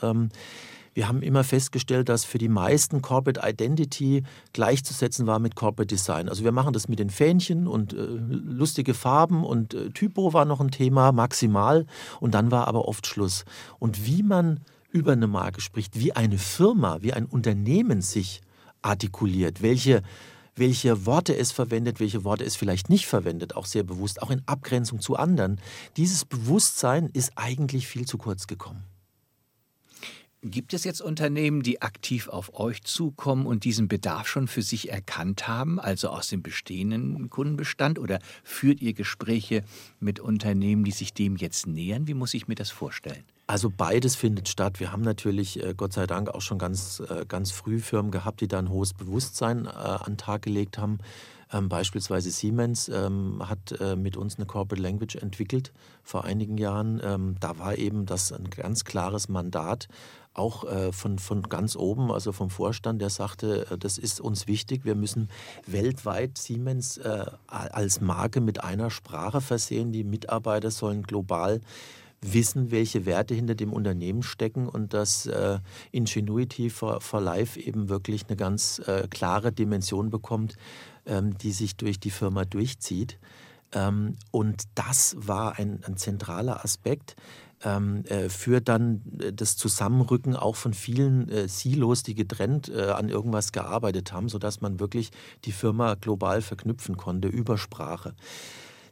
Wir 0.96 1.10
haben 1.10 1.22
immer 1.22 1.44
festgestellt, 1.44 2.08
dass 2.08 2.24
für 2.24 2.38
die 2.38 2.48
meisten 2.48 3.02
Corporate 3.02 3.42
Identity 3.44 4.24
gleichzusetzen 4.54 5.28
war 5.28 5.40
mit 5.40 5.54
Corporate 5.54 5.94
Design. 5.94 6.30
Also 6.30 6.46
wir 6.46 6.54
machen 6.54 6.72
das 6.72 6.88
mit 6.88 7.00
den 7.00 7.10
Fähnchen 7.10 7.68
und 7.68 7.92
äh, 7.92 7.98
lustige 7.98 8.94
Farben 8.94 9.44
und 9.44 9.74
äh, 9.74 9.90
Typo 9.90 10.32
war 10.32 10.46
noch 10.46 10.62
ein 10.62 10.72
Thema, 10.72 11.12
maximal. 11.12 11.86
Und 12.22 12.34
dann 12.34 12.50
war 12.50 12.70
aber 12.70 12.88
oft 12.88 13.08
Schluss. 13.08 13.44
Und 13.78 14.06
wie 14.06 14.24
man 14.24 14.62
über 14.90 15.12
eine 15.12 15.28
Marke 15.28 15.60
spricht, 15.60 16.00
wie 16.00 16.14
eine 16.14 16.38
Firma, 16.38 17.00
wie 17.02 17.12
ein 17.12 17.26
Unternehmen 17.26 18.02
sich 18.02 18.42
artikuliert, 18.82 19.62
welche 19.62 20.02
welche 20.58 21.06
Worte 21.06 21.36
es 21.36 21.52
verwendet, 21.52 22.00
welche 22.00 22.24
Worte 22.24 22.46
es 22.46 22.56
vielleicht 22.56 22.90
nicht 22.90 23.08
verwendet, 23.08 23.58
auch 23.58 23.66
sehr 23.66 23.84
bewusst, 23.84 24.22
auch 24.22 24.32
in 24.32 24.42
Abgrenzung 24.46 25.02
zu 25.02 25.18
anderen. 25.18 25.60
Dieses 25.98 26.24
Bewusstsein 26.24 27.10
ist 27.12 27.34
eigentlich 27.36 27.88
viel 27.88 28.06
zu 28.06 28.18
kurz 28.18 28.48
gekommen. 28.48 28.95
Gibt 30.48 30.76
es 30.76 30.84
jetzt 30.84 31.02
Unternehmen, 31.02 31.64
die 31.64 31.82
aktiv 31.82 32.28
auf 32.28 32.60
euch 32.60 32.84
zukommen 32.84 33.48
und 33.48 33.64
diesen 33.64 33.88
Bedarf 33.88 34.28
schon 34.28 34.48
für 34.48 34.62
sich 34.62 34.92
erkannt 34.92 35.48
haben, 35.48 35.80
also 35.80 36.10
aus 36.10 36.28
dem 36.28 36.44
bestehenden 36.44 37.32
Kundenbestand? 37.32 37.98
Oder 37.98 38.20
führt 38.44 38.80
ihr 38.80 38.94
Gespräche 38.94 39.64
mit 40.00 40.20
Unternehmen, 40.20 40.84
die 40.84 40.92
sich 40.92 41.16
dem 41.16 41.36
jetzt 41.36 41.66
nähern? 41.66 42.08
Wie 42.08 42.14
muss 42.14 42.36
ich 42.36 42.48
mir 42.48 42.54
das 42.54 42.70
vorstellen? 42.70 43.24
Also 43.48 43.72
beides 43.76 44.16
findet 44.16 44.48
statt. 44.48 44.80
Wir 44.80 44.92
haben 44.92 45.02
natürlich 45.02 45.64
äh, 45.64 45.74
Gott 45.76 45.94
sei 45.94 46.06
Dank 46.06 46.30
auch 46.30 46.42
schon 46.42 46.60
ganz, 46.60 47.02
äh, 47.10 47.26
ganz 47.28 47.50
früh 47.50 47.80
Firmen 47.80 48.12
gehabt, 48.12 48.42
die 48.42 48.48
da 48.48 48.60
ein 48.60 48.70
hohes 48.70 48.94
Bewusstsein 48.94 49.66
äh, 49.66 49.70
an 49.70 50.14
den 50.14 50.18
Tag 50.18 50.44
gelegt 50.44 50.78
haben. 50.78 51.00
Ähm, 51.56 51.70
beispielsweise 51.70 52.32
Siemens 52.32 52.90
ähm, 52.90 53.42
hat 53.48 53.80
äh, 53.80 53.96
mit 53.96 54.18
uns 54.18 54.36
eine 54.36 54.46
Corporate 54.46 54.82
Language 54.82 55.16
entwickelt 55.16 55.72
vor 56.04 56.26
einigen 56.26 56.58
Jahren. 56.58 57.00
Ähm, 57.04 57.36
da 57.40 57.58
war 57.58 57.78
eben 57.78 58.06
das 58.06 58.34
ein 58.34 58.50
ganz 58.50 58.84
klares 58.84 59.30
Mandat, 59.30 59.88
auch 60.34 60.66
äh, 60.66 60.92
von, 60.92 61.18
von 61.18 61.44
ganz 61.44 61.78
oben, 61.78 62.12
also 62.12 62.34
vom 62.34 62.50
Vorstand, 62.50 63.02
der 63.02 63.10
sagte, 63.10 63.68
äh, 63.72 63.78
das 63.78 63.98
ist 63.98 64.20
uns 64.20 64.48
wichtig, 64.48 64.84
wir 64.84 64.96
müssen 64.96 65.30
weltweit 65.66 66.38
Siemens 66.38 66.98
äh, 66.98 67.26
als 67.48 68.02
Marke 68.02 68.42
mit 68.42 68.62
einer 68.64 68.90
Sprache 68.90 69.40
versehen. 69.40 69.94
Die 69.94 70.04
Mitarbeiter 70.04 70.72
sollen 70.72 71.04
global 71.04 71.62
wissen, 72.22 72.72
welche 72.72 73.06
Werte 73.06 73.36
hinter 73.36 73.56
dem 73.56 73.72
Unternehmen 73.72 74.24
stecken 74.24 74.68
und 74.68 74.94
dass 74.94 75.26
äh, 75.28 75.60
Ingenuity 75.92 76.70
for, 76.70 77.02
for 77.02 77.22
Life 77.22 77.60
eben 77.60 77.90
wirklich 77.90 78.26
eine 78.28 78.36
ganz 78.36 78.80
äh, 78.88 79.08
klare 79.10 79.52
Dimension 79.52 80.10
bekommt, 80.10 80.56
die 81.08 81.52
sich 81.52 81.78
durch 81.78 82.00
die 82.00 82.10
Firma 82.10 82.46
durchzieht. 82.46 83.20
Ähm, 83.72 84.16
und 84.32 84.64
das 84.76 85.16
war 85.20 85.60
ein, 85.60 85.84
ein 85.86 85.98
zentraler 85.98 86.64
Aspekt 86.64 87.16
ähm, 87.64 88.04
äh, 88.06 88.30
für 88.30 88.62
dann 88.62 89.02
äh, 89.20 89.34
das 89.34 89.58
Zusammenrücken 89.58 90.36
auch 90.36 90.56
von 90.56 90.74
vielen 90.74 91.30
äh, 91.30 91.48
Silos, 91.48 92.04
die 92.04 92.16
getrennt 92.16 92.70
an 92.70 93.10
irgendwas 93.10 93.52
gearbeitet 93.52 94.12
haben, 94.12 94.30
sodass 94.30 94.62
man 94.62 94.80
wirklich 94.80 95.12
die 95.46 95.52
Firma 95.52 95.96
global 95.96 96.42
verknüpfen 96.42 96.98
konnte 96.98 97.28
über 97.28 97.58
Sprache. 97.58 98.16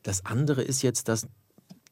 Das 0.04 0.26
andere 0.26 0.62
ist 0.64 0.82
jetzt, 0.82 1.08
dass 1.08 1.28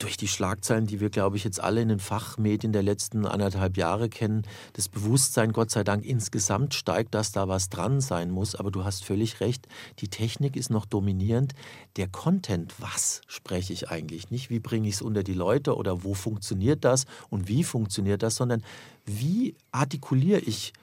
durch 0.03 0.17
die 0.17 0.27
Schlagzeilen, 0.27 0.87
die 0.87 0.99
wir, 0.99 1.09
glaube 1.09 1.37
ich, 1.37 1.43
jetzt 1.43 1.59
alle 1.59 1.81
in 1.81 1.89
den 1.89 1.99
Fachmedien 1.99 2.73
der 2.73 2.83
letzten 2.83 3.25
anderthalb 3.25 3.77
Jahre 3.77 4.09
kennen, 4.09 4.43
das 4.73 4.89
Bewusstsein 4.89 5.53
Gott 5.53 5.71
sei 5.71 5.83
Dank 5.83 6.05
insgesamt 6.05 6.73
steigt, 6.73 7.13
dass 7.13 7.31
da 7.31 7.47
was 7.47 7.69
dran 7.69 8.01
sein 8.01 8.31
muss. 8.31 8.55
Aber 8.55 8.71
du 8.71 8.83
hast 8.83 9.03
völlig 9.03 9.39
recht, 9.39 9.67
die 9.99 10.07
Technik 10.07 10.55
ist 10.55 10.69
noch 10.69 10.85
dominierend. 10.85 11.53
Der 11.95 12.07
Content, 12.07 12.73
was 12.79 13.21
spreche 13.27 13.73
ich 13.73 13.89
eigentlich? 13.89 14.31
Nicht, 14.31 14.49
wie 14.49 14.59
bringe 14.59 14.87
ich 14.87 14.95
es 14.95 15.01
unter 15.01 15.23
die 15.23 15.33
Leute 15.33 15.75
oder 15.75 16.03
wo 16.03 16.13
funktioniert 16.13 16.83
das 16.83 17.05
und 17.29 17.47
wie 17.47 17.63
funktioniert 17.63 18.23
das, 18.23 18.35
sondern 18.35 18.63
wie 19.05 19.55
artikuliere 19.71 20.39
ich, 20.39 20.73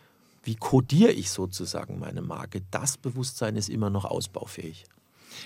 wie 0.42 0.54
kodiere 0.56 1.12
ich 1.12 1.30
sozusagen 1.30 1.98
meine 1.98 2.22
Marke. 2.22 2.62
Das 2.70 2.96
Bewusstsein 2.96 3.56
ist 3.56 3.68
immer 3.68 3.90
noch 3.90 4.04
ausbaufähig. 4.04 4.84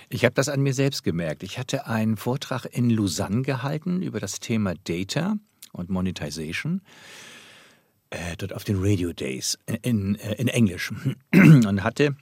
Ich 0.08 0.24
habe 0.24 0.34
das 0.34 0.48
an 0.48 0.60
mir 0.60 0.74
selbst 0.74 1.02
gemerkt. 1.02 1.42
Ich 1.42 1.58
hatte 1.58 1.86
einen 1.86 2.16
Vortrag 2.16 2.66
in 2.66 2.90
Lausanne 2.90 3.42
gehalten 3.42 4.02
über 4.02 4.20
das 4.20 4.40
Thema 4.40 4.74
Data 4.84 5.36
und 5.72 5.90
Monetization. 5.90 6.82
Äh, 8.10 8.36
dort 8.36 8.52
auf 8.52 8.64
den 8.64 8.76
Radio 8.78 9.12
Days 9.12 9.58
in, 9.82 10.16
äh, 10.16 10.34
in 10.34 10.48
Englisch. 10.48 10.92
Und 11.32 11.82
hatte, 11.82 12.14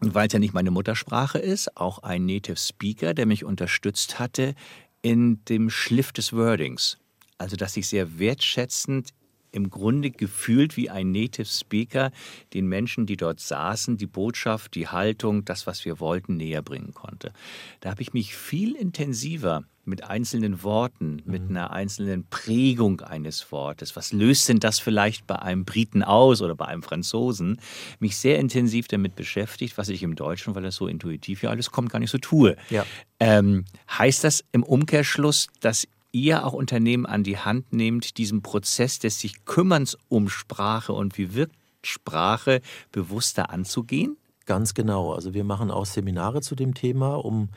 weil 0.00 0.26
es 0.26 0.32
ja 0.32 0.40
nicht 0.40 0.54
meine 0.54 0.72
Muttersprache 0.72 1.38
ist, 1.38 1.76
auch 1.76 2.00
einen 2.00 2.26
Native 2.26 2.56
Speaker, 2.56 3.14
der 3.14 3.26
mich 3.26 3.44
unterstützt 3.44 4.18
hatte 4.18 4.56
in 5.02 5.44
dem 5.44 5.70
Schliff 5.70 6.10
des 6.10 6.32
Wordings. 6.32 6.98
Also, 7.38 7.54
dass 7.54 7.76
ich 7.76 7.86
sehr 7.86 8.18
wertschätzend 8.18 9.10
im 9.54 9.70
Grunde 9.70 10.10
gefühlt 10.10 10.76
wie 10.76 10.90
ein 10.90 11.12
Native 11.12 11.46
Speaker 11.46 12.10
den 12.52 12.66
Menschen, 12.66 13.06
die 13.06 13.16
dort 13.16 13.40
saßen, 13.40 13.96
die 13.96 14.06
Botschaft, 14.06 14.74
die 14.74 14.88
Haltung, 14.88 15.44
das, 15.44 15.66
was 15.66 15.84
wir 15.84 16.00
wollten, 16.00 16.36
näher 16.36 16.62
bringen 16.62 16.92
konnte. 16.92 17.32
Da 17.80 17.90
habe 17.90 18.02
ich 18.02 18.12
mich 18.12 18.34
viel 18.34 18.74
intensiver 18.74 19.64
mit 19.86 20.04
einzelnen 20.04 20.62
Worten, 20.62 21.22
mit 21.26 21.44
mhm. 21.44 21.50
einer 21.50 21.70
einzelnen 21.70 22.26
Prägung 22.28 23.02
eines 23.02 23.52
Wortes. 23.52 23.96
Was 23.96 24.12
löst 24.12 24.48
denn 24.48 24.58
das 24.58 24.78
vielleicht 24.78 25.26
bei 25.26 25.36
einem 25.36 25.64
Briten 25.64 26.02
aus 26.02 26.42
oder 26.42 26.54
bei 26.54 26.64
einem 26.66 26.82
Franzosen? 26.82 27.60
Mich 27.98 28.16
sehr 28.16 28.38
intensiv 28.38 28.88
damit 28.88 29.14
beschäftigt, 29.14 29.76
was 29.76 29.88
ich 29.88 30.02
im 30.02 30.14
Deutschen, 30.14 30.54
weil 30.54 30.62
das 30.62 30.76
so 30.76 30.88
intuitiv 30.88 31.42
ja 31.42 31.50
alles 31.50 31.70
kommt, 31.70 31.90
gar 31.90 31.98
nicht 31.98 32.10
so 32.10 32.18
tue. 32.18 32.56
Ja. 32.70 32.86
Ähm, 33.20 33.66
heißt 33.90 34.24
das 34.24 34.44
im 34.52 34.62
Umkehrschluss, 34.62 35.48
dass 35.60 35.86
ihr 36.14 36.46
auch 36.46 36.52
Unternehmen 36.52 37.04
an 37.06 37.24
die 37.24 37.38
Hand 37.38 37.72
nehmt, 37.72 38.16
diesen 38.16 38.42
Prozess 38.42 38.98
des 39.00 39.18
sich 39.18 39.44
Kümmerns 39.44 39.98
um 40.08 40.28
Sprache 40.28 40.92
und 40.92 41.18
wie 41.18 41.34
wirkt 41.34 41.56
Sprache 41.82 42.60
bewusster 42.92 43.50
anzugehen? 43.50 44.16
Ganz 44.46 44.74
genau. 44.74 45.12
Also 45.12 45.34
wir 45.34 45.44
machen 45.44 45.70
auch 45.70 45.86
Seminare 45.86 46.40
zu 46.40 46.54
dem 46.54 46.74
Thema, 46.74 47.14
um 47.16 47.48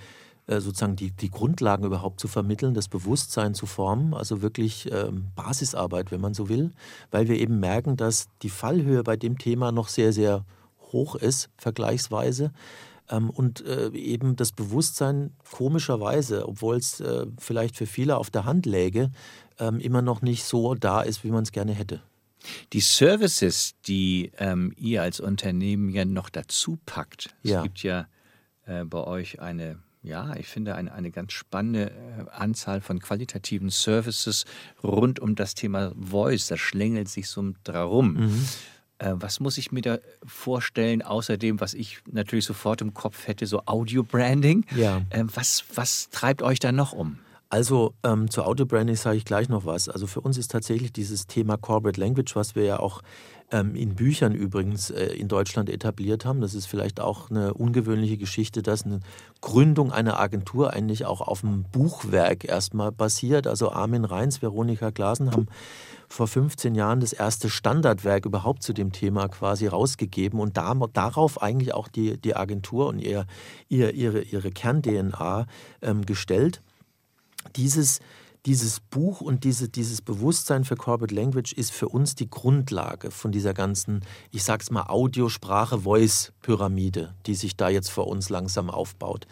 äh, 0.48 0.60
sozusagen 0.60 0.96
die, 0.96 1.12
die 1.12 1.30
Grundlagen 1.30 1.86
überhaupt 1.86 2.20
zu 2.20 2.28
vermitteln, 2.28 2.74
das 2.74 2.88
Bewusstsein 2.88 3.54
zu 3.54 3.66
formen, 3.66 4.14
also 4.14 4.42
wirklich 4.42 4.90
ähm, 4.92 5.28
Basisarbeit, 5.36 6.12
wenn 6.12 6.22
man 6.22 6.34
so 6.34 6.50
will, 6.50 6.72
weil 7.12 7.28
wir 7.28 7.38
eben 7.38 7.60
merken, 7.60 7.96
dass 7.96 8.28
die 8.42 8.50
Fallhöhe 8.50 9.04
bei 9.04 9.18
dem 9.18 9.38
Thema 9.38 9.72
noch 9.72 9.90
sehr, 9.90 10.14
sehr 10.14 10.46
hoch 10.80 11.16
ist, 11.16 11.50
vergleichsweise. 11.58 12.52
Ähm, 13.10 13.30
und 13.30 13.66
äh, 13.66 13.90
eben 13.90 14.36
das 14.36 14.52
Bewusstsein 14.52 15.32
komischerweise, 15.52 16.48
obwohl 16.48 16.78
es 16.78 17.00
äh, 17.00 17.26
vielleicht 17.38 17.76
für 17.76 17.86
viele 17.86 18.18
auf 18.18 18.30
der 18.30 18.46
Hand 18.46 18.66
läge, 18.66 19.12
ähm, 19.60 19.80
immer 19.80 20.02
noch 20.02 20.22
nicht 20.22 20.44
so 20.44 20.76
da 20.76 21.02
ist, 21.02 21.24
wie 21.24 21.32
man 21.32 21.44
es 21.44 21.52
gerne 21.52 21.74
hätte. 21.74 22.02
Die 22.74 22.82
Services, 22.82 23.76
die 23.88 24.32
ähm, 24.38 24.74
ihr 24.78 25.02
als 25.02 25.20
Unternehmen 25.20 25.90
ja 25.90 26.06
noch 26.06 26.30
dazu 26.30 26.78
packt, 26.86 27.36
ja. 27.44 27.58
es 27.58 27.64
gibt 27.64 27.84
ja 27.84 28.08
äh, 28.66 28.84
bei 28.86 29.04
euch 29.04 29.42
eine 29.42 29.80
ja, 30.04 30.36
ich 30.38 30.48
finde 30.48 30.76
eine, 30.76 30.94
eine 30.94 31.12
ganz 31.12 31.34
spannende 31.34 31.92
äh, 31.92 32.30
Anzahl 32.32 32.80
von 32.80 33.00
qualitativen 33.00 33.70
Services 33.70 34.46
rund 34.82 35.20
um 35.20 35.36
das 35.36 35.54
Thema 35.54 35.92
Voice. 36.00 36.48
Das 36.48 36.60
schlängelt 36.60 37.10
sich 37.10 37.28
so 37.28 37.54
darum. 37.64 38.14
Mhm. 38.14 38.48
Äh, 39.00 39.14
was 39.14 39.40
muss 39.40 39.58
ich 39.58 39.72
mir 39.72 39.82
da 39.82 40.00
vorstellen, 40.26 41.02
außerdem, 41.02 41.60
was 41.60 41.74
ich 41.74 42.00
natürlich 42.12 42.46
sofort 42.46 42.82
im 42.82 42.94
Kopf 42.94 43.28
hätte, 43.28 43.46
so 43.46 43.62
Audio-Branding? 43.66 44.66
Ja. 44.76 45.02
Äh, 45.10 45.24
was, 45.34 45.66
was 45.74 46.10
treibt 46.10 46.42
euch 46.42 46.60
da 46.60 46.72
noch 46.72 46.94
um? 46.94 47.20
Also 47.50 47.94
ähm, 48.04 48.30
zu 48.30 48.44
Audio-Branding 48.44 48.98
sage 48.98 49.18
ich 49.18 49.26
gleich 49.26 49.48
noch 49.48 49.66
was. 49.66 49.88
Also 49.88 50.06
für 50.06 50.20
uns 50.20 50.38
ist 50.38 50.52
tatsächlich 50.52 50.92
dieses 50.92 51.28
Thema 51.28 51.56
Corporate 51.58 52.00
Language, 52.00 52.36
was 52.36 52.56
wir 52.56 52.64
ja 52.64 52.80
auch 52.80 53.02
ähm, 53.52 53.74
in 53.76 53.96
Büchern 53.96 54.34
übrigens 54.34 54.90
äh, 54.90 55.06
in 55.14 55.30
Deutschland 55.30 55.70
etabliert 55.70 56.26
haben. 56.26 56.42
Das 56.42 56.54
ist 56.54 56.66
vielleicht 56.66 57.00
auch 57.00 57.30
eine 57.30 57.54
ungewöhnliche 57.54 58.18
Geschichte, 58.18 58.62
dass 58.62 58.84
eine 58.84 59.00
Gründung 59.40 59.94
einer 59.94 60.20
Agentur 60.20 60.74
eigentlich 60.74 61.06
auch 61.06 61.22
auf 61.22 61.46
einem 61.46 61.64
Buchwerk 61.64 62.44
erstmal 62.44 62.92
basiert. 62.92 63.48
Also 63.48 63.72
Armin 63.72 64.04
Reins, 64.04 64.42
Veronika 64.42 64.90
Glasen 64.90 65.32
haben 65.32 65.48
vor 66.10 66.28
15 66.28 66.76
Jahren 66.76 67.00
das 67.00 67.14
erste 67.14 67.50
Standardwerk 67.50 68.26
überhaupt 68.26 68.64
zu 68.64 68.74
dem 68.74 68.92
Thema 68.92 69.30
quasi 69.30 69.68
rausgegeben 69.68 70.40
und 70.40 70.58
da, 70.58 70.74
darauf 70.94 71.42
eigentlich 71.42 71.74
auch 71.74 71.88
die, 71.88 72.20
die 72.20 72.36
Agentur 72.36 72.88
und 72.88 73.00
ihr, 73.00 73.26
ihr, 73.70 73.94
ihre, 73.94 74.22
ihre 74.22 74.52
Kern-DNA 74.52 75.46
ähm, 75.82 76.06
gestellt. 76.06 76.62
Dieses 77.56 78.00
dieses 78.48 78.80
Buch 78.80 79.20
und 79.20 79.44
diese, 79.44 79.68
dieses 79.68 80.02
Bewusstsein 80.02 80.64
für 80.64 80.78
Corporate 80.78 81.14
Language 81.14 81.52
ist 81.52 81.74
für 81.74 81.90
uns 81.90 82.16
die 82.16 82.30
Grundlage 82.30 83.12
von 83.12 83.34
dieser 83.34 83.54
ganzen, 83.54 84.06
ich 84.32 84.46
sag's 84.46 84.72
mal, 84.72 84.86
Audio-Sprache-Voice-Pyramide, 84.88 87.14
die 87.26 87.36
sich 87.36 87.58
da 87.58 87.68
jetzt 87.68 87.90
vor 87.90 88.08
uns 88.08 88.30
langsam 88.30 88.70
aufbaut. 88.70 89.28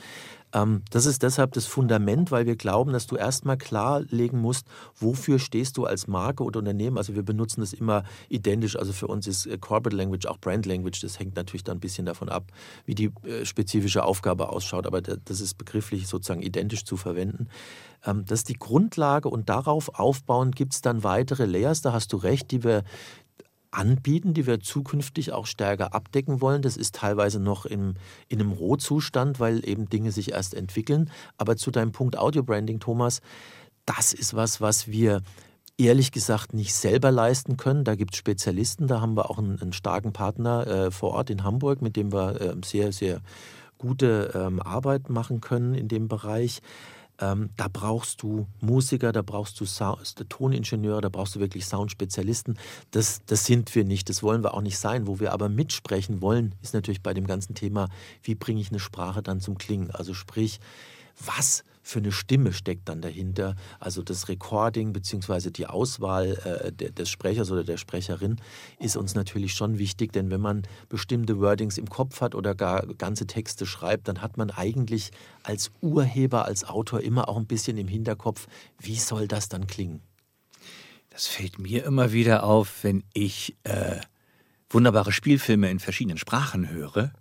Ähm, 0.55 0.83
das 0.89 1.05
ist 1.05 1.21
deshalb 1.21 1.51
das 1.53 1.65
Fundament, 1.67 2.31
weil 2.31 2.45
wir 2.45 2.55
glauben, 2.55 2.93
dass 2.93 3.07
du 3.07 3.17
erstmal 3.17 3.57
klarlegen 3.57 4.39
musst, 4.39 4.65
wofür 4.95 5.37
stehst 5.37 5.77
du 5.77 5.85
als 5.85 6.07
Marke 6.07 6.43
oder 6.43 6.59
Unternehmen. 6.59 6.97
Also 6.97 7.13
wir 7.13 7.23
benutzen 7.23 7.59
das 7.59 7.73
immer 7.73 8.03
identisch. 8.29 8.77
Also 8.77 8.93
für 8.93 9.07
uns 9.07 9.27
ist 9.27 9.45
äh, 9.45 9.57
Corporate 9.57 9.95
Language 9.95 10.25
auch 10.27 10.37
Brand 10.37 10.65
Language. 10.65 11.01
Das 11.01 11.19
hängt 11.19 11.35
natürlich 11.35 11.65
dann 11.65 11.77
ein 11.77 11.81
bisschen 11.81 12.05
davon 12.05 12.29
ab, 12.29 12.51
wie 12.85 12.95
die 12.95 13.11
äh, 13.23 13.45
spezifische 13.45 14.03
Aufgabe 14.03 14.49
ausschaut. 14.49 14.87
Aber 14.87 15.01
das 15.01 15.41
ist 15.41 15.57
begrifflich 15.57 16.07
sozusagen 16.07 16.41
identisch 16.41 16.85
zu 16.85 16.95
verwenden. 16.95 17.49
Ähm, 18.05 18.23
das 18.25 18.39
ist 18.39 18.49
die 18.49 18.57
Grundlage 18.57 19.27
und 19.27 19.49
darauf 19.49 19.99
aufbauend 19.99 20.55
gibt 20.55 20.73
es 20.73 20.81
dann 20.81 21.03
weitere 21.03 21.45
Layers. 21.45 21.81
Da 21.81 21.91
hast 21.91 22.13
du 22.13 22.17
recht, 22.17 22.51
die 22.51 22.63
wir, 22.63 22.83
anbieten, 23.75 24.33
die 24.33 24.47
wir 24.47 24.59
zukünftig 24.59 25.31
auch 25.31 25.45
stärker 25.45 25.93
abdecken 25.93 26.41
wollen. 26.41 26.61
Das 26.61 26.77
ist 26.77 26.95
teilweise 26.95 27.39
noch 27.39 27.65
im, 27.65 27.95
in 28.27 28.39
einem 28.39 28.51
Rohzustand, 28.51 29.39
weil 29.39 29.67
eben 29.67 29.89
Dinge 29.89 30.11
sich 30.11 30.31
erst 30.31 30.53
entwickeln. 30.53 31.11
Aber 31.37 31.57
zu 31.57 31.71
deinem 31.71 31.91
Punkt 31.91 32.17
Audio 32.17 32.43
Branding, 32.43 32.79
Thomas, 32.79 33.21
das 33.85 34.13
ist 34.13 34.33
was, 34.33 34.61
was 34.61 34.87
wir 34.87 35.21
ehrlich 35.77 36.11
gesagt 36.11 36.53
nicht 36.53 36.73
selber 36.73 37.11
leisten 37.11 37.57
können. 37.57 37.83
Da 37.83 37.95
gibt 37.95 38.13
es 38.13 38.19
Spezialisten, 38.19 38.87
da 38.87 39.01
haben 39.01 39.15
wir 39.15 39.29
auch 39.29 39.37
einen, 39.37 39.61
einen 39.61 39.73
starken 39.73 40.13
Partner 40.13 40.67
äh, 40.67 40.91
vor 40.91 41.11
Ort 41.11 41.29
in 41.29 41.43
Hamburg, 41.43 41.81
mit 41.81 41.95
dem 41.95 42.13
wir 42.13 42.39
äh, 42.39 42.55
sehr, 42.63 42.93
sehr 42.93 43.21
gute 43.77 44.31
ähm, 44.33 44.61
Arbeit 44.61 45.09
machen 45.09 45.41
können 45.41 45.75
in 45.75 45.87
dem 45.87 46.07
Bereich. 46.07 46.61
Ähm, 47.19 47.49
da 47.55 47.67
brauchst 47.71 48.21
du 48.21 48.47
Musiker, 48.59 49.11
da 49.11 49.21
brauchst 49.21 49.59
du 49.59 49.65
Sound, 49.65 50.15
Toningenieure, 50.29 51.01
da 51.01 51.09
brauchst 51.09 51.35
du 51.35 51.39
wirklich 51.39 51.65
Soundspezialisten. 51.65 52.57
Das, 52.91 53.21
das 53.25 53.45
sind 53.45 53.73
wir 53.73 53.85
nicht, 53.85 54.09
das 54.09 54.21
wollen 54.21 54.43
wir 54.43 54.53
auch 54.53 54.61
nicht 54.61 54.77
sein. 54.77 55.07
Wo 55.07 55.19
wir 55.19 55.31
aber 55.31 55.47
mitsprechen 55.49 56.21
wollen, 56.21 56.55
ist 56.61 56.73
natürlich 56.73 57.01
bei 57.01 57.13
dem 57.13 57.27
ganzen 57.27 57.55
Thema, 57.55 57.87
wie 58.23 58.35
bringe 58.35 58.59
ich 58.59 58.69
eine 58.69 58.79
Sprache 58.79 59.21
dann 59.21 59.39
zum 59.39 59.57
Klingen? 59.57 59.91
Also 59.91 60.13
sprich, 60.13 60.59
was 61.23 61.63
für 61.85 61.99
eine 61.99 62.11
Stimme 62.11 62.51
steckt 62.51 62.89
dann 62.89 63.01
dahinter. 63.01 63.55
Also 63.79 64.01
das 64.01 64.27
Recording 64.27 64.91
bzw. 64.91 65.51
die 65.51 65.67
Auswahl 65.67 66.71
äh, 66.79 66.91
des 66.91 67.09
Sprechers 67.09 67.51
oder 67.51 67.63
der 67.63 67.77
Sprecherin 67.77 68.37
ist 68.79 68.97
uns 68.97 69.13
natürlich 69.13 69.53
schon 69.53 69.77
wichtig, 69.77 70.11
denn 70.11 70.31
wenn 70.31 70.41
man 70.41 70.63
bestimmte 70.89 71.39
Wordings 71.39 71.77
im 71.77 71.87
Kopf 71.87 72.21
hat 72.21 72.33
oder 72.33 72.55
gar 72.55 72.87
ganze 72.95 73.27
Texte 73.27 73.67
schreibt, 73.67 74.07
dann 74.07 74.21
hat 74.21 74.35
man 74.35 74.49
eigentlich 74.49 75.11
als 75.43 75.69
Urheber, 75.81 76.45
als 76.45 76.63
Autor 76.63 77.01
immer 77.01 77.29
auch 77.29 77.37
ein 77.37 77.45
bisschen 77.45 77.77
im 77.77 77.87
Hinterkopf, 77.87 78.47
wie 78.79 78.97
soll 78.97 79.27
das 79.27 79.47
dann 79.47 79.67
klingen? 79.67 80.01
Das 81.11 81.27
fällt 81.27 81.59
mir 81.59 81.85
immer 81.85 82.11
wieder 82.11 82.43
auf, 82.43 82.83
wenn 82.83 83.03
ich 83.13 83.55
äh, 83.63 84.01
wunderbare 84.71 85.11
Spielfilme 85.11 85.69
in 85.69 85.79
verschiedenen 85.79 86.17
Sprachen 86.17 86.67
höre 86.69 87.13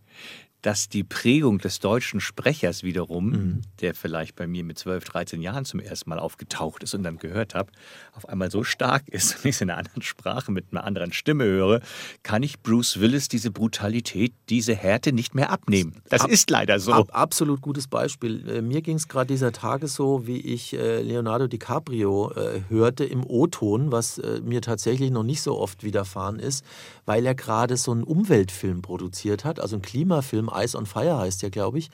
dass 0.64 0.88
die 0.88 1.04
Prägung 1.04 1.59
des 1.59 1.78
deutschen 1.78 2.21
Sprechers 2.21 2.83
wiederum, 2.83 3.28
mhm. 3.28 3.62
der 3.83 3.94
vielleicht 3.94 4.35
bei 4.35 4.47
mir 4.47 4.64
mit 4.64 4.78
12, 4.78 5.04
13 5.04 5.42
Jahren 5.42 5.66
zum 5.66 5.78
ersten 5.78 6.09
Mal 6.09 6.18
aufgetaucht 6.18 6.83
ist 6.83 6.94
und 6.94 7.02
dann 7.02 7.18
gehört 7.18 7.54
habe, 7.54 7.71
auf 8.12 8.26
einmal 8.26 8.50
so 8.50 8.64
stark 8.64 9.06
ist, 9.09 9.35
wenn 9.44 9.50
ich 9.50 9.56
es 9.56 9.61
in 9.61 9.68
einer 9.68 9.78
anderen 9.78 10.00
Sprache 10.00 10.50
mit 10.50 10.68
einer 10.71 10.85
anderen 10.85 11.12
Stimme 11.12 11.44
höre, 11.44 11.80
kann 12.23 12.42
ich 12.42 12.61
Bruce 12.61 12.99
Willis 12.99 13.28
diese 13.28 13.50
Brutalität, 13.50 14.33
diese 14.49 14.75
Härte 14.75 15.12
nicht 15.12 15.35
mehr 15.35 15.50
abnehmen. 15.50 16.00
Das 16.09 16.23
ab, 16.23 16.30
ist 16.30 16.49
leider 16.49 16.80
so. 16.80 16.92
Ab, 16.92 17.11
absolut 17.12 17.61
gutes 17.61 17.87
Beispiel. 17.87 18.49
Äh, 18.49 18.62
mir 18.62 18.80
ging 18.80 18.97
es 18.97 19.06
gerade 19.06 19.26
dieser 19.26 19.52
Tage 19.52 19.87
so, 19.87 20.26
wie 20.26 20.38
ich 20.38 20.73
äh, 20.73 21.02
Leonardo 21.02 21.47
DiCaprio 21.47 22.33
äh, 22.33 22.62
hörte 22.71 23.04
im 23.04 23.23
O-Ton, 23.26 23.92
was 23.92 24.21
mir 24.42 24.62
tatsächlich 24.62 25.11
noch 25.11 25.25
nicht 25.25 25.42
so 25.42 25.59
oft 25.59 25.85
widerfahren 25.85 26.38
ist, 26.38 26.64
weil 27.04 27.26
er 27.26 27.35
gerade 27.35 27.76
so 27.76 27.92
einen 27.92 28.02
Umweltfilm 28.02 28.80
produziert 28.80 29.44
hat, 29.44 29.61
also 29.61 29.76
einen 29.76 29.83
Klimafilm 29.83 30.49
Ice 30.56 30.76
on 30.76 30.87
Fire 30.87 31.18
heißt 31.18 31.42
ja, 31.42 31.49
glaube 31.49 31.78
ich. 31.78 31.90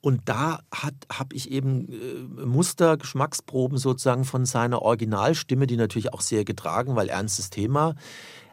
Und 0.00 0.22
da 0.26 0.60
habe 0.72 1.34
ich 1.34 1.50
eben 1.50 1.88
äh, 1.88 2.44
Muster, 2.44 2.96
Geschmacksproben 2.96 3.78
sozusagen 3.78 4.24
von 4.24 4.46
seiner 4.46 4.82
Originalstimme, 4.82 5.66
die 5.66 5.76
natürlich 5.76 6.12
auch 6.12 6.20
sehr 6.20 6.44
getragen, 6.44 6.94
weil 6.94 7.08
ernstes 7.08 7.50
Thema, 7.50 7.96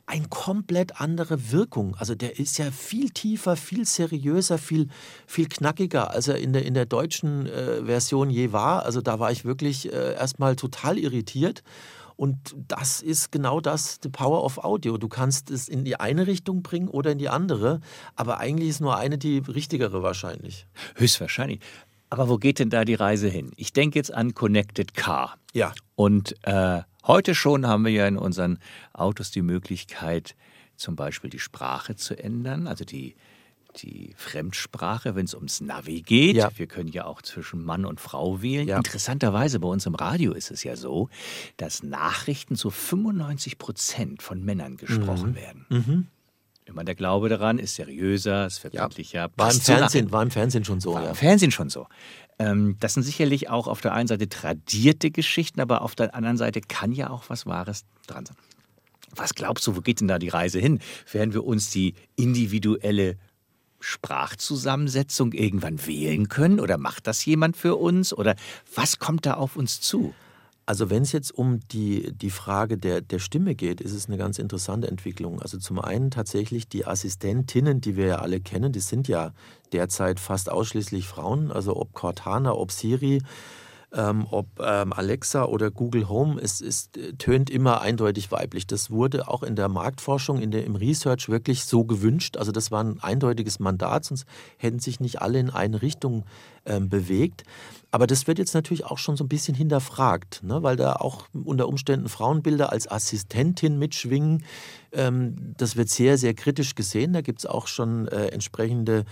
eine 0.08 0.28
komplett 0.28 1.02
andere 1.02 1.52
Wirkung. 1.52 1.96
Also 1.96 2.14
der 2.16 2.40
ist 2.40 2.58
ja 2.58 2.72
viel 2.72 3.10
tiefer, 3.10 3.56
viel 3.56 3.86
seriöser, 3.86 4.58
viel, 4.58 4.88
viel 5.26 5.48
knackiger, 5.48 6.12
als 6.12 6.28
er 6.28 6.38
in 6.38 6.54
der, 6.54 6.66
in 6.66 6.74
der 6.74 6.86
deutschen 6.86 7.48
äh, 7.48 7.84
Version 7.86 8.30
je 8.30 8.52
war. 8.52 8.84
Also 8.84 9.02
da 9.02 9.20
war 9.20 9.32
ich 9.32 9.46
wirklich 9.46 9.92
äh, 9.92 10.14
erstmal 10.14 10.56
total 10.56 11.00
irritiert. 11.00 11.64
Und 12.16 12.56
das 12.68 13.02
ist 13.02 13.32
genau 13.32 13.60
das, 13.60 14.00
the 14.02 14.10
power 14.10 14.44
of 14.44 14.58
Audio. 14.60 14.98
Du 14.98 15.10
kannst 15.10 15.52
es 15.52 15.68
in 15.68 15.84
die 15.84 16.00
eine 16.00 16.28
Richtung 16.28 16.64
bringen 16.64 16.88
oder 16.88 17.12
in 17.12 17.18
die 17.18 17.30
andere, 17.30 17.82
aber 18.16 18.40
eigentlich 18.40 18.70
ist 18.70 18.82
nur 18.82 18.98
eine 18.98 19.18
die 19.18 19.40
richtigere 19.40 20.02
wahrscheinlich. 20.02 20.68
Höchstwahrscheinlich. 20.96 21.60
Aber 22.10 22.30
wo 22.30 22.38
geht 22.38 22.60
denn 22.60 22.70
da 22.70 22.86
die 22.86 22.94
Reise 22.94 23.28
hin? 23.28 23.52
Ich 23.58 23.74
denke 23.74 24.00
jetzt 24.00 24.14
an 24.14 24.34
Connected 24.34 24.94
Car. 24.94 25.38
Ja. 25.54 25.74
Und 25.96 26.36
äh, 26.44 26.82
heute 27.06 27.36
schon 27.36 27.68
haben 27.68 27.84
wir 27.84 27.92
ja 27.92 28.08
in 28.08 28.18
unseren 28.18 28.60
Autos 28.94 29.32
die 29.32 29.42
Möglichkeit, 29.42 30.36
zum 30.78 30.96
Beispiel 30.96 31.30
die 31.30 31.40
Sprache 31.40 31.96
zu 31.96 32.18
ändern, 32.18 32.68
also 32.68 32.86
die 32.86 33.16
die 33.82 34.14
Fremdsprache, 34.18 35.16
wenn 35.16 35.26
es 35.26 35.34
ums 35.34 35.62
Navi 35.62 36.02
geht. 36.02 36.36
Ja. 36.36 36.50
Wir 36.56 36.68
können 36.68 36.90
ja 36.90 37.06
auch 37.06 37.22
zwischen 37.22 37.64
Mann 37.64 37.86
und 37.86 38.00
Frau 38.00 38.42
wählen. 38.42 38.68
Ja. 38.68 38.78
Interessanterweise 38.78 39.60
bei 39.60 39.68
uns 39.68 39.86
im 39.86 39.96
Radio 39.96 40.34
ist 40.34 40.52
es 40.52 40.64
ja 40.64 40.76
so, 40.76 41.10
dass 41.58 41.84
Nachrichten 41.84 42.56
zu 42.56 42.70
95 42.70 43.58
Prozent 43.58 44.22
von 44.22 44.44
Männern 44.44 44.78
gesprochen 44.78 45.32
mhm. 45.32 45.36
werden. 45.36 45.66
Mhm. 45.70 46.08
Immer 46.66 46.84
der 46.84 46.96
Glaube 46.96 47.30
daran 47.30 47.60
ist 47.60 47.76
seriöser, 47.76 48.48
ist 48.48 48.58
verbindlicher. 48.58 49.20
Ja. 49.20 49.30
War, 49.36 49.54
im 49.54 49.62
Fernsehen, 49.62 50.12
war 50.12 50.24
im 50.24 50.32
Fernsehen 50.32 50.66
schon 50.66 50.80
so. 50.80 50.96
War 50.96 51.04
ja. 51.04 51.10
im 51.10 51.16
Fernsehen 51.16 51.52
schon 51.52 51.70
so. 51.70 51.88
Ähm, 52.40 52.78
das 52.80 52.96
sind 52.96 53.04
sicherlich 53.04 53.50
auch 53.50 53.68
auf 53.68 53.82
der 53.82 53.94
einen 53.94 54.08
Seite 54.08 54.28
tradierte 54.28 55.12
Geschichten, 55.12 55.62
aber 55.62 55.84
auf 55.84 55.94
der 55.94 56.16
anderen 56.16 56.38
Seite 56.38 56.62
kann 56.62 56.92
ja 56.92 57.12
auch 57.12 57.26
was 57.30 57.46
Wahres 57.46 57.86
dran 58.08 58.26
sein. 58.26 58.36
Was 59.16 59.36
glaubst 59.36 59.66
du, 59.68 59.76
wo 59.76 59.82
geht 59.82 60.02
denn 60.02 60.08
da 60.08 60.18
die 60.18 60.30
Reise 60.30 60.60
hin? 60.60 60.80
Werden 61.12 61.34
wir 61.34 61.46
uns 61.46 61.70
die 61.70 61.94
individuelle 62.16 63.18
Sprachzusammensetzung 63.86 65.32
irgendwann 65.32 65.86
wählen 65.86 66.28
können? 66.28 66.60
Oder 66.60 66.80
macht 66.80 67.06
das 67.06 67.24
jemand 67.24 67.56
für 67.56 67.76
uns? 67.76 68.14
Oder 68.14 68.36
was 68.74 68.98
kommt 68.98 69.28
da 69.28 69.36
auf 69.36 69.56
uns 69.56 69.80
zu? 69.80 70.16
Also 70.66 70.90
wenn 70.90 71.04
es 71.04 71.12
jetzt 71.12 71.32
um 71.32 71.60
die, 71.68 72.12
die 72.12 72.32
Frage 72.32 72.80
der, 72.80 73.02
der 73.02 73.20
Stimme 73.20 73.54
geht, 73.54 73.82
ist 73.82 73.94
es 73.94 74.08
eine 74.08 74.18
ganz 74.18 74.40
interessante 74.40 74.88
Entwicklung. 74.88 75.40
Also 75.40 75.60
zum 75.60 75.80
einen 75.80 76.10
tatsächlich 76.10 76.68
die 76.68 76.88
Assistentinnen, 76.88 77.80
die 77.80 77.96
wir 77.96 78.08
ja 78.08 78.16
alle 78.20 78.42
kennen, 78.42 78.72
die 78.72 78.80
sind 78.80 79.08
ja 79.08 79.32
derzeit 79.72 80.20
fast 80.20 80.50
ausschließlich 80.50 81.08
Frauen. 81.08 81.52
Also 81.52 81.76
ob 81.76 81.94
Cortana, 81.94 82.54
ob 82.54 82.72
Siri, 82.72 83.22
ähm, 83.96 84.28
ob 84.30 84.48
ähm, 84.60 84.92
Alexa 84.92 85.46
oder 85.46 85.72
Google 85.72 86.10
Home, 86.10 86.40
es, 86.42 86.60
es 86.60 86.90
tönt 87.18 87.50
immer 87.50 87.82
eindeutig 87.82 88.32
weiblich. 88.32 88.68
Das 88.68 88.92
wurde 88.92 89.28
auch 89.28 89.42
in 89.42 89.56
der 89.56 89.70
Marktforschung, 89.70 90.42
in 90.42 90.52
der, 90.52 90.66
im 90.66 90.76
Research 90.76 91.30
wirklich 91.30 91.64
so 91.64 91.86
gewünscht. 91.86 92.36
Also 92.38 92.52
das 92.52 92.72
war 92.72 92.84
ein 92.84 93.00
eindeutiges 93.02 93.60
Mandat, 93.60 94.06
sonst 94.06 94.26
hätten 94.58 94.80
sich 94.80 95.00
nicht 95.00 95.22
alle 95.22 95.40
in 95.40 95.50
eine 95.50 95.82
Richtung 95.82 96.26
ähm, 96.66 96.90
bewegt. 96.90 97.44
Aber 97.92 98.08
das 98.08 98.28
wird 98.28 98.40
jetzt 98.40 98.54
natürlich 98.54 98.86
auch 98.86 98.98
schon 98.98 99.16
so 99.16 99.24
ein 99.24 99.30
bisschen 99.30 99.56
hinterfragt, 99.56 100.44
ne? 100.44 100.62
weil 100.64 100.76
da 100.76 100.94
auch 100.94 101.28
unter 101.32 101.68
Umständen 101.70 102.10
Frauenbilder 102.10 102.72
als 102.72 102.92
Assistentin 102.92 103.80
mitschwingen. 103.80 104.44
Ähm, 104.92 105.54
das 105.58 105.78
wird 105.78 105.88
sehr, 105.88 106.18
sehr 106.18 106.34
kritisch 106.34 106.76
gesehen. 106.76 107.14
Da 107.14 107.22
gibt 107.22 107.40
es 107.40 107.46
auch 107.46 107.68
schon 107.68 108.10
äh, 108.10 108.28
entsprechende 108.28 109.06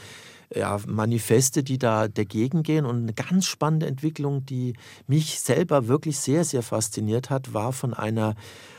ja, 0.55 0.79
Manifeste, 0.87 1.63
die 1.63 1.77
da 1.77 2.07
dagegen 2.07 2.63
gehen. 2.63 2.85
Und 2.85 3.03
eine 3.03 3.13
ganz 3.13 3.45
spannende 3.45 3.87
Entwicklung, 3.87 4.45
die 4.45 4.73
mich 5.07 5.39
selber 5.39 5.87
wirklich 5.87 6.19
sehr, 6.19 6.43
sehr 6.43 6.63
fasziniert 6.63 7.29
hat, 7.29 7.53
war 7.53 7.73
von 7.73 7.93
einer 7.93 8.35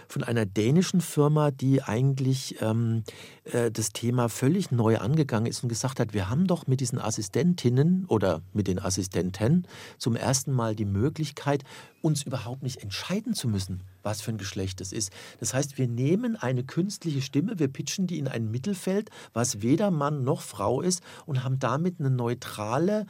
von 0.08 0.22
einer 0.22 0.46
dänischen 0.46 1.00
Firma, 1.00 1.50
die 1.50 1.82
eigentlich 1.82 2.60
ähm, 2.60 3.04
äh, 3.44 3.70
das 3.70 3.90
Thema 3.90 4.28
völlig 4.28 4.70
neu 4.70 4.98
angegangen 4.98 5.46
ist 5.46 5.62
und 5.62 5.68
gesagt 5.68 6.00
hat, 6.00 6.14
wir 6.14 6.30
haben 6.30 6.46
doch 6.46 6.66
mit 6.66 6.80
diesen 6.80 6.98
Assistentinnen 6.98 8.04
oder 8.08 8.42
mit 8.52 8.68
den 8.68 8.78
Assistenten 8.78 9.66
zum 9.98 10.16
ersten 10.16 10.52
Mal 10.52 10.74
die 10.74 10.84
Möglichkeit, 10.84 11.64
uns 12.00 12.22
überhaupt 12.22 12.62
nicht 12.62 12.82
entscheiden 12.82 13.34
zu 13.34 13.48
müssen, 13.48 13.82
was 14.02 14.20
für 14.20 14.30
ein 14.30 14.38
Geschlecht 14.38 14.80
es 14.80 14.92
ist. 14.92 15.10
Das 15.40 15.54
heißt, 15.54 15.78
wir 15.78 15.88
nehmen 15.88 16.36
eine 16.36 16.64
künstliche 16.64 17.22
Stimme, 17.22 17.58
wir 17.58 17.68
pitchen 17.68 18.06
die 18.06 18.18
in 18.18 18.28
ein 18.28 18.50
Mittelfeld, 18.50 19.10
was 19.32 19.62
weder 19.62 19.90
Mann 19.90 20.22
noch 20.22 20.42
Frau 20.42 20.80
ist 20.80 21.02
und 21.26 21.44
haben 21.44 21.58
damit 21.58 22.00
eine 22.00 22.10
neutrale 22.10 23.06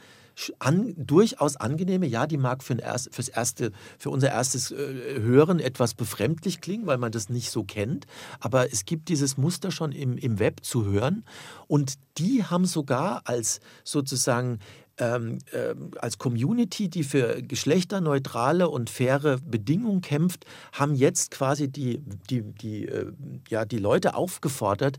an, 0.59 0.93
durchaus 0.97 1.55
angenehme, 1.55 2.05
ja, 2.05 2.27
die 2.27 2.37
mag 2.37 2.63
für 2.63 2.79
erst, 2.79 3.13
fürs 3.13 3.29
erste, 3.29 3.71
für 3.97 4.09
unser 4.09 4.29
erstes 4.29 4.71
äh, 4.71 5.19
Hören 5.19 5.59
etwas 5.59 5.93
befremdlich 5.93 6.61
klingen, 6.61 6.85
weil 6.85 6.97
man 6.97 7.11
das 7.11 7.29
nicht 7.29 7.51
so 7.51 7.63
kennt. 7.63 8.05
Aber 8.39 8.71
es 8.71 8.85
gibt 8.85 9.09
dieses 9.09 9.37
Muster 9.37 9.71
schon 9.71 9.91
im, 9.91 10.17
im 10.17 10.39
Web 10.39 10.63
zu 10.63 10.85
hören. 10.85 11.23
Und 11.67 11.95
die 12.17 12.43
haben 12.43 12.65
sogar 12.65 13.21
als 13.25 13.59
sozusagen 13.83 14.59
ähm, 14.97 15.39
äh, 15.51 15.75
als 15.97 16.17
Community, 16.17 16.89
die 16.89 17.03
für 17.03 17.41
geschlechterneutrale 17.41 18.69
und 18.69 18.89
faire 18.89 19.39
Bedingungen 19.39 20.01
kämpft, 20.01 20.45
haben 20.71 20.95
jetzt 20.95 21.31
quasi 21.31 21.67
die, 21.67 21.99
die, 22.29 22.41
die, 22.41 22.85
äh, 22.85 23.11
ja, 23.49 23.65
die 23.65 23.77
Leute 23.77 24.15
aufgefordert, 24.15 24.97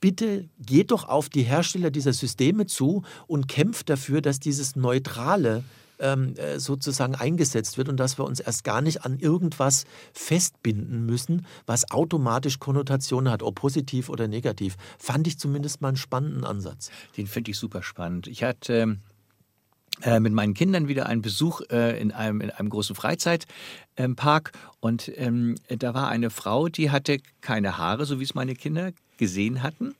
bitte 0.00 0.48
geht 0.58 0.90
doch 0.90 1.08
auf 1.08 1.28
die 1.28 1.42
Hersteller 1.42 1.90
dieser 1.90 2.12
Systeme 2.12 2.66
zu 2.66 3.02
und 3.26 3.48
kämpft 3.48 3.88
dafür, 3.88 4.20
dass 4.20 4.40
dieses 4.40 4.76
neutrale 4.76 5.64
ähm, 5.98 6.34
äh, 6.36 6.58
sozusagen 6.58 7.14
eingesetzt 7.14 7.78
wird 7.78 7.88
und 7.88 7.98
dass 7.98 8.18
wir 8.18 8.24
uns 8.24 8.40
erst 8.40 8.64
gar 8.64 8.80
nicht 8.80 9.04
an 9.04 9.18
irgendwas 9.18 9.84
festbinden 10.12 11.06
müssen, 11.06 11.46
was 11.66 11.90
automatisch 11.90 12.58
Konnotationen 12.58 13.32
hat, 13.32 13.42
ob 13.42 13.56
positiv 13.56 14.08
oder 14.08 14.28
negativ. 14.28 14.76
Fand 14.98 15.26
ich 15.26 15.38
zumindest 15.38 15.80
mal 15.80 15.88
einen 15.88 15.96
spannenden 15.96 16.44
Ansatz. 16.44 16.90
Den 17.16 17.26
finde 17.26 17.50
ich 17.50 17.58
super 17.58 17.82
spannend. 17.82 18.26
Ich 18.26 18.42
hatte 18.42 18.98
äh, 20.02 20.18
mit 20.20 20.32
meinen 20.32 20.54
Kindern 20.54 20.88
wieder 20.88 21.06
einen 21.06 21.22
Besuch 21.22 21.60
äh, 21.70 22.00
in, 22.00 22.10
einem, 22.10 22.40
in 22.40 22.50
einem 22.50 22.68
großen 22.68 22.96
Freizeitpark 22.96 24.52
und 24.80 25.10
ähm, 25.16 25.54
da 25.68 25.94
war 25.94 26.08
eine 26.08 26.30
Frau, 26.30 26.68
die 26.68 26.90
hatte 26.90 27.18
keine 27.40 27.78
Haare, 27.78 28.04
so 28.04 28.18
wie 28.18 28.24
es 28.24 28.34
meine 28.34 28.54
Kinder 28.54 28.92
gesehen 29.18 29.62
hatten. 29.62 29.94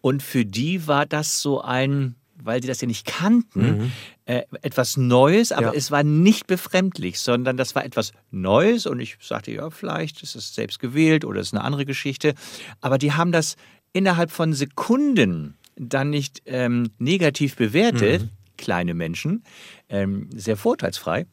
Und 0.00 0.22
für 0.22 0.44
die 0.44 0.86
war 0.86 1.06
das 1.06 1.40
so 1.40 1.60
ein 1.60 2.14
weil 2.42 2.62
sie 2.62 2.68
das 2.68 2.80
ja 2.80 2.86
nicht 2.86 3.06
kannten, 3.06 3.78
mhm. 3.78 3.92
äh, 4.24 4.42
etwas 4.62 4.96
Neues, 4.96 5.52
aber 5.52 5.68
ja. 5.68 5.72
es 5.74 5.90
war 5.90 6.02
nicht 6.02 6.46
befremdlich, 6.46 7.20
sondern 7.20 7.56
das 7.56 7.74
war 7.74 7.84
etwas 7.84 8.12
Neues 8.30 8.86
und 8.86 9.00
ich 9.00 9.16
sagte, 9.20 9.52
ja, 9.52 9.70
vielleicht 9.70 10.22
ist 10.22 10.36
es 10.36 10.54
selbst 10.54 10.78
gewählt 10.78 11.24
oder 11.24 11.40
ist 11.40 11.54
eine 11.54 11.64
andere 11.64 11.84
Geschichte. 11.84 12.34
Aber 12.80 12.98
die 12.98 13.12
haben 13.12 13.32
das 13.32 13.56
innerhalb 13.92 14.30
von 14.30 14.52
Sekunden 14.52 15.56
dann 15.76 16.10
nicht 16.10 16.42
ähm, 16.46 16.90
negativ 16.98 17.56
bewertet, 17.56 18.22
mhm. 18.22 18.30
kleine 18.56 18.94
Menschen, 18.94 19.44
ähm, 19.88 20.28
sehr 20.34 20.56
vorteilsfrei. 20.56 21.26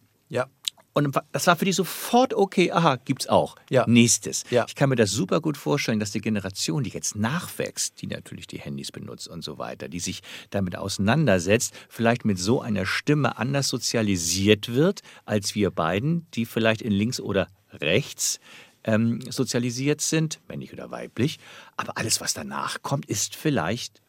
Und 0.97 1.13
das 1.33 1.45
war 1.45 1.57
für 1.57 1.65
die 1.65 1.73
sofort 1.73 2.33
okay, 2.33 2.71
aha, 2.71 2.95
gibt's 2.95 3.27
auch. 3.27 3.57
Ja. 3.69 3.83
Nächstes. 3.85 4.45
Ja. 4.49 4.63
Ich 4.65 4.75
kann 4.75 4.87
mir 4.87 4.95
das 4.95 5.11
super 5.11 5.41
gut 5.41 5.57
vorstellen, 5.57 5.99
dass 5.99 6.11
die 6.11 6.21
Generation, 6.21 6.83
die 6.83 6.89
jetzt 6.89 7.17
nachwächst, 7.17 8.01
die 8.01 8.07
natürlich 8.07 8.47
die 8.47 8.59
Handys 8.59 8.93
benutzt 8.93 9.27
und 9.27 9.43
so 9.43 9.57
weiter, 9.57 9.89
die 9.89 9.99
sich 9.99 10.23
damit 10.51 10.77
auseinandersetzt, 10.77 11.73
vielleicht 11.89 12.23
mit 12.23 12.39
so 12.39 12.61
einer 12.61 12.85
Stimme 12.85 13.37
anders 13.37 13.67
sozialisiert 13.67 14.73
wird, 14.73 15.01
als 15.25 15.53
wir 15.53 15.69
beiden, 15.69 16.27
die 16.31 16.45
vielleicht 16.45 16.81
in 16.81 16.93
links 16.93 17.19
oder 17.19 17.49
rechts 17.73 18.39
ähm, 18.85 19.19
sozialisiert 19.29 19.99
sind, 19.99 20.39
männlich 20.47 20.71
oder 20.71 20.91
weiblich. 20.91 21.39
Aber 21.75 21.97
alles, 21.97 22.21
was 22.21 22.33
danach 22.33 22.81
kommt, 22.83 23.05
ist 23.07 23.35
vielleicht 23.35 24.01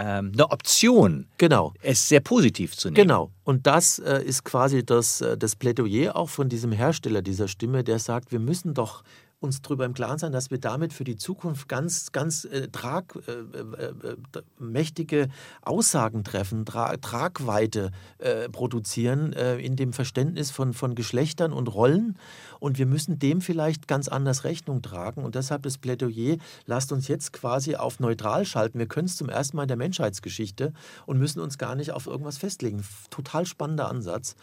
ähm, 0.00 0.32
eine 0.32 0.50
Option, 0.50 1.26
Genau. 1.38 1.74
es 1.82 2.08
sehr 2.08 2.20
positiv 2.20 2.76
zu 2.76 2.88
nehmen. 2.88 2.94
Genau. 2.96 3.30
Und 3.44 3.66
das 3.66 3.98
äh, 3.98 4.22
ist 4.24 4.44
quasi 4.44 4.84
das, 4.84 5.20
äh, 5.20 5.36
das 5.36 5.56
Plädoyer 5.56 6.16
auch 6.16 6.30
von 6.30 6.48
diesem 6.48 6.72
Hersteller 6.72 7.22
dieser 7.22 7.48
Stimme, 7.48 7.84
der 7.84 7.98
sagt, 7.98 8.32
wir 8.32 8.40
müssen 8.40 8.72
doch 8.74 9.02
uns 9.40 9.62
darüber 9.62 9.86
im 9.86 9.94
Klaren 9.94 10.18
sein, 10.18 10.32
dass 10.32 10.50
wir 10.50 10.58
damit 10.58 10.92
für 10.92 11.04
die 11.04 11.16
Zukunft 11.16 11.68
ganz, 11.68 12.12
ganz 12.12 12.44
äh, 12.44 12.68
trag, 12.68 13.16
äh, 13.26 13.32
äh, 13.32 13.84
äh, 14.10 14.16
mächtige 14.58 15.28
Aussagen 15.62 16.24
treffen, 16.24 16.64
Tra 16.66 16.96
Tragweite 16.98 17.90
äh, 18.18 18.48
produzieren 18.48 19.32
äh, 19.32 19.58
in 19.58 19.76
dem 19.76 19.92
Verständnis 19.92 20.50
von, 20.50 20.74
von 20.74 20.94
Geschlechtern 20.94 21.52
und 21.52 21.68
Rollen. 21.68 22.18
Und 22.58 22.78
wir 22.78 22.86
müssen 22.86 23.18
dem 23.18 23.40
vielleicht 23.40 23.88
ganz 23.88 24.08
anders 24.08 24.44
Rechnung 24.44 24.82
tragen. 24.82 25.24
Und 25.24 25.34
deshalb 25.34 25.62
das 25.62 25.78
Plädoyer, 25.78 26.36
lasst 26.66 26.92
uns 26.92 27.08
jetzt 27.08 27.32
quasi 27.32 27.76
auf 27.76 27.98
neutral 27.98 28.44
schalten. 28.44 28.78
Wir 28.78 28.88
können 28.88 29.06
es 29.06 29.16
zum 29.16 29.30
ersten 29.30 29.56
Mal 29.56 29.62
in 29.62 29.68
der 29.68 29.76
Menschheitsgeschichte 29.78 30.74
und 31.06 31.18
müssen 31.18 31.40
uns 31.40 31.56
gar 31.56 31.74
nicht 31.74 31.92
auf 31.92 32.06
irgendwas 32.06 32.36
festlegen. 32.36 32.84
Total 33.08 33.46
spannender 33.46 33.88
Ansatz. 33.88 34.36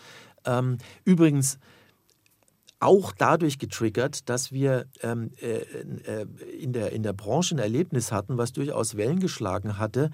Ähm, 0.45 0.77
übrigens, 1.03 1.59
auch 2.79 3.11
dadurch 3.11 3.59
getriggert, 3.59 4.29
dass 4.29 4.51
wir 4.51 4.85
ähm, 5.01 5.31
äh, 5.41 5.57
äh, 5.57 6.25
in, 6.59 6.73
der, 6.73 6.91
in 6.91 7.03
der 7.03 7.13
Branche 7.13 7.55
ein 7.55 7.59
Erlebnis 7.59 8.11
hatten, 8.11 8.37
was 8.37 8.53
durchaus 8.53 8.97
Wellen 8.97 9.19
geschlagen 9.19 9.77
hatte. 9.77 10.11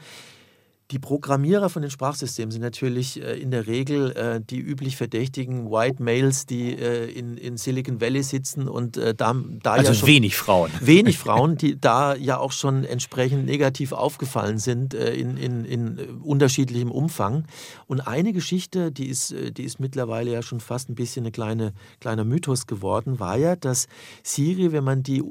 Die 0.93 0.99
Programmierer 0.99 1.71
von 1.71 1.81
den 1.81 1.89
Sprachsystemen 1.89 2.51
sind 2.51 2.61
natürlich 2.61 3.19
äh, 3.19 3.41
in 3.41 3.49
der 3.49 3.65
Regel 3.65 4.11
äh, 4.11 4.39
die 4.47 4.59
üblich 4.59 4.95
verdächtigen 4.95 5.71
White 5.71 6.03
Males, 6.03 6.45
die 6.45 6.71
äh, 6.71 7.09
in, 7.09 7.35
in 7.35 7.57
Silicon 7.57 7.99
Valley 7.99 8.21
sitzen 8.21 8.67
und 8.67 8.97
äh, 8.97 9.15
da, 9.15 9.33
da 9.63 9.71
Also 9.71 9.87
ja 9.87 9.95
schon 9.95 10.07
wenig 10.07 10.37
Frauen. 10.37 10.69
wenig 10.81 11.17
Frauen, 11.17 11.57
die 11.57 11.81
da 11.81 12.13
ja 12.13 12.37
auch 12.37 12.51
schon 12.51 12.83
entsprechend 12.83 13.47
negativ 13.47 13.91
aufgefallen 13.91 14.59
sind 14.59 14.93
äh, 14.93 15.15
in, 15.15 15.35
in, 15.35 15.65
in 15.65 15.99
unterschiedlichem 16.21 16.91
Umfang. 16.91 17.45
Und 17.87 18.01
eine 18.01 18.31
Geschichte, 18.31 18.91
die 18.91 19.07
ist, 19.07 19.31
äh, 19.31 19.51
die 19.51 19.63
ist 19.63 19.79
mittlerweile 19.79 20.31
ja 20.31 20.43
schon 20.43 20.59
fast 20.59 20.91
ein 20.91 20.95
bisschen 20.95 21.25
ein 21.25 21.31
kleine, 21.31 21.73
kleiner 22.01 22.23
Mythos 22.23 22.67
geworden, 22.67 23.19
war 23.19 23.35
ja, 23.37 23.55
dass 23.55 23.87
Siri, 24.21 24.71
wenn 24.71 24.83
man 24.83 25.01
die 25.01 25.23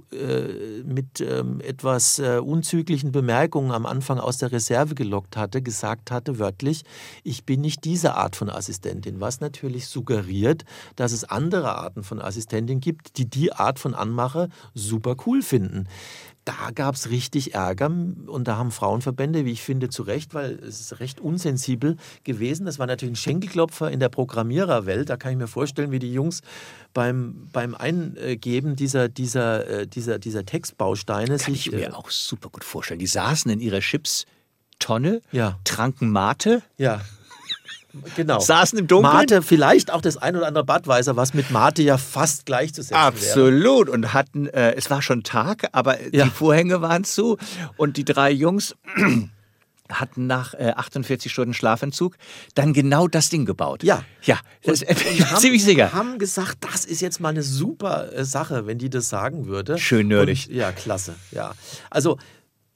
mit 0.84 1.20
ähm, 1.20 1.60
etwas 1.60 2.18
unzüglichen 2.18 3.12
Bemerkungen 3.12 3.70
am 3.70 3.86
Anfang 3.86 4.18
aus 4.18 4.38
der 4.38 4.50
Reserve 4.50 4.96
gelockt 4.96 5.36
hatte, 5.52 5.62
gesagt 5.62 6.10
hatte 6.10 6.38
wörtlich, 6.38 6.82
ich 7.24 7.44
bin 7.44 7.60
nicht 7.60 7.84
diese 7.84 8.14
Art 8.14 8.36
von 8.36 8.48
Assistentin, 8.48 9.20
was 9.20 9.40
natürlich 9.40 9.86
suggeriert, 9.86 10.64
dass 10.96 11.12
es 11.12 11.24
andere 11.24 11.76
Arten 11.76 12.02
von 12.02 12.20
Assistentin 12.20 12.80
gibt, 12.80 13.18
die 13.18 13.28
die 13.28 13.52
Art 13.52 13.78
von 13.78 13.94
Anmache 13.94 14.48
super 14.74 15.14
cool 15.26 15.42
finden. 15.42 15.88
Da 16.44 16.70
gab 16.74 16.96
es 16.96 17.10
richtig 17.10 17.54
Ärger 17.54 17.86
und 17.86 18.48
da 18.48 18.56
haben 18.56 18.72
Frauenverbände, 18.72 19.44
wie 19.44 19.52
ich 19.52 19.62
finde, 19.62 19.90
zu 19.90 20.02
Recht, 20.02 20.34
weil 20.34 20.54
es 20.54 20.80
ist 20.80 20.98
recht 20.98 21.20
unsensibel 21.20 21.96
gewesen. 22.24 22.66
Das 22.66 22.80
war 22.80 22.88
natürlich 22.88 23.12
ein 23.12 23.16
Schenkelklopfer 23.16 23.90
in 23.92 24.00
der 24.00 24.08
Programmiererwelt. 24.08 25.08
Da 25.08 25.16
kann 25.16 25.32
ich 25.32 25.38
mir 25.38 25.46
vorstellen, 25.46 25.92
wie 25.92 26.00
die 26.00 26.12
Jungs 26.12 26.40
beim, 26.94 27.48
beim 27.52 27.76
Eingeben 27.76 28.74
dieser, 28.74 29.08
dieser, 29.08 29.68
äh, 29.68 29.86
dieser, 29.86 30.18
dieser 30.18 30.44
Textbausteine 30.44 31.36
Kann 31.36 31.54
sich. 31.54 31.68
ich 31.68 31.72
äh, 31.74 31.76
mir 31.76 31.96
auch 31.96 32.10
super 32.10 32.48
gut 32.48 32.64
vorstellen. 32.64 32.98
Die 32.98 33.06
saßen 33.06 33.48
in 33.48 33.60
ihrer 33.60 33.80
Chipstonne, 34.82 35.22
Ja. 35.32 35.58
tranken 35.64 36.10
Mate, 36.10 36.62
Ja. 36.78 37.00
Genau. 38.16 38.40
saßen 38.40 38.78
im 38.78 38.86
Dunkeln. 38.86 39.12
Mate, 39.14 39.42
vielleicht 39.42 39.90
auch 39.90 40.00
das 40.00 40.16
ein 40.16 40.34
oder 40.34 40.46
andere 40.46 40.64
Badweiser, 40.64 41.14
was 41.16 41.34
mit 41.34 41.50
Mate 41.50 41.82
ja 41.82 41.98
fast 41.98 42.46
gleichzusetzen 42.46 42.94
wäre. 42.96 43.06
Absolut. 43.06 43.90
Und 43.90 44.14
hatten, 44.14 44.46
äh, 44.46 44.72
es 44.76 44.88
war 44.88 45.02
schon 45.02 45.22
Tag, 45.24 45.68
aber 45.72 46.00
Ja. 46.14 46.24
die 46.24 46.30
Vorhänge 46.30 46.80
waren 46.80 47.04
zu. 47.04 47.36
Und 47.76 47.98
die 47.98 48.04
drei 48.06 48.30
Jungs 48.30 48.74
hatten 49.90 50.26
nach 50.26 50.54
äh, 50.54 50.72
48 50.74 51.30
Stunden 51.30 51.52
Schlafentzug 51.52 52.16
dann 52.54 52.72
genau 52.72 53.08
das 53.08 53.28
Ding 53.28 53.44
gebaut. 53.44 53.82
Ja. 53.82 54.02
Ja, 54.22 54.38
das 54.64 54.80
bin 54.80 54.88
und 54.96 55.06
ich 55.06 55.26
haben- 55.30 55.40
ziemlich 55.40 55.62
sicher. 55.62 55.92
haben 55.92 56.18
gesagt, 56.18 56.58
das 56.72 56.86
ist 56.86 57.02
jetzt 57.02 57.20
mal 57.20 57.28
eine 57.28 57.42
super 57.42 58.10
äh, 58.14 58.24
Sache, 58.24 58.66
wenn 58.66 58.78
die 58.78 58.88
das 58.88 59.10
sagen 59.10 59.48
würde. 59.48 59.76
Schön 59.78 60.08
nerdig. 60.08 60.46
Und, 60.48 60.54
ja, 60.56 60.72
klasse. 60.72 61.14
Ja. 61.30 61.52
Also 61.90 62.16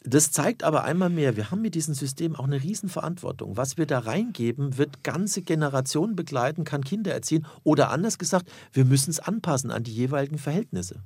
das 0.06 0.30
zeigt 0.30 0.62
aber 0.62 0.84
einmal 0.84 1.10
mehr, 1.10 1.36
wir 1.36 1.50
haben 1.50 1.62
mit 1.62 1.74
diesem 1.74 1.94
System 1.94 2.36
auch 2.36 2.44
eine 2.44 2.62
Riesenverantwortung. 2.62 3.56
Was 3.56 3.76
wir 3.76 3.86
da 3.86 3.98
reingeben, 3.98 4.78
wird 4.78 5.02
ganze 5.02 5.42
Generationen 5.42 6.14
begleiten, 6.14 6.62
kann 6.62 6.84
Kinder 6.84 7.12
erziehen. 7.12 7.44
Oder 7.64 7.90
anders 7.90 8.16
gesagt, 8.16 8.48
wir 8.72 8.84
müssen 8.84 9.10
es 9.10 9.18
anpassen 9.18 9.72
an 9.72 9.82
die 9.82 9.92
jeweiligen 9.92 10.38
Verhältnisse. 10.38 11.02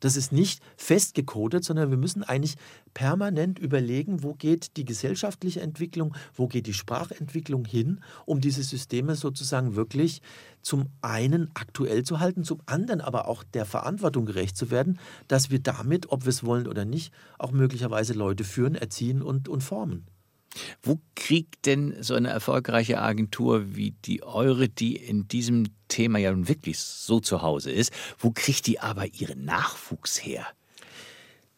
Das 0.00 0.16
ist 0.16 0.32
nicht 0.32 0.62
festgekodet, 0.76 1.64
sondern 1.64 1.90
wir 1.90 1.98
müssen 1.98 2.22
eigentlich 2.22 2.56
permanent 2.94 3.58
überlegen, 3.58 4.22
wo 4.22 4.34
geht 4.34 4.76
die 4.76 4.84
gesellschaftliche 4.84 5.60
Entwicklung, 5.60 6.14
wo 6.34 6.48
geht 6.48 6.66
die 6.66 6.74
Sprachentwicklung 6.74 7.64
hin, 7.64 8.00
um 8.24 8.40
diese 8.40 8.62
Systeme 8.62 9.14
sozusagen 9.14 9.76
wirklich 9.76 10.22
zum 10.62 10.86
einen 11.02 11.50
aktuell 11.54 12.02
zu 12.02 12.18
halten, 12.18 12.44
zum 12.44 12.60
anderen 12.66 13.00
aber 13.00 13.28
auch 13.28 13.44
der 13.44 13.66
Verantwortung 13.66 14.26
gerecht 14.26 14.56
zu 14.56 14.70
werden, 14.70 14.98
dass 15.28 15.50
wir 15.50 15.60
damit, 15.60 16.10
ob 16.10 16.24
wir 16.24 16.30
es 16.30 16.44
wollen 16.44 16.66
oder 16.66 16.84
nicht, 16.84 17.12
auch 17.38 17.52
möglicherweise 17.52 18.14
Leute 18.14 18.44
führen, 18.44 18.74
erziehen 18.74 19.22
und, 19.22 19.48
und 19.48 19.62
formen. 19.62 20.06
Wo 20.82 21.00
kriegt 21.14 21.66
denn 21.66 22.02
so 22.02 22.14
eine 22.14 22.28
erfolgreiche 22.28 23.00
Agentur 23.00 23.76
wie 23.76 23.92
die 24.04 24.22
eure, 24.22 24.68
die 24.68 24.96
in 24.96 25.28
diesem 25.28 25.66
Thema 25.88 26.18
ja 26.18 26.32
nun 26.32 26.48
wirklich 26.48 26.78
so 26.78 27.20
zu 27.20 27.42
Hause 27.42 27.70
ist, 27.70 27.92
wo 28.18 28.30
kriegt 28.30 28.66
die 28.66 28.80
aber 28.80 29.06
ihren 29.06 29.44
Nachwuchs 29.44 30.24
her? 30.24 30.46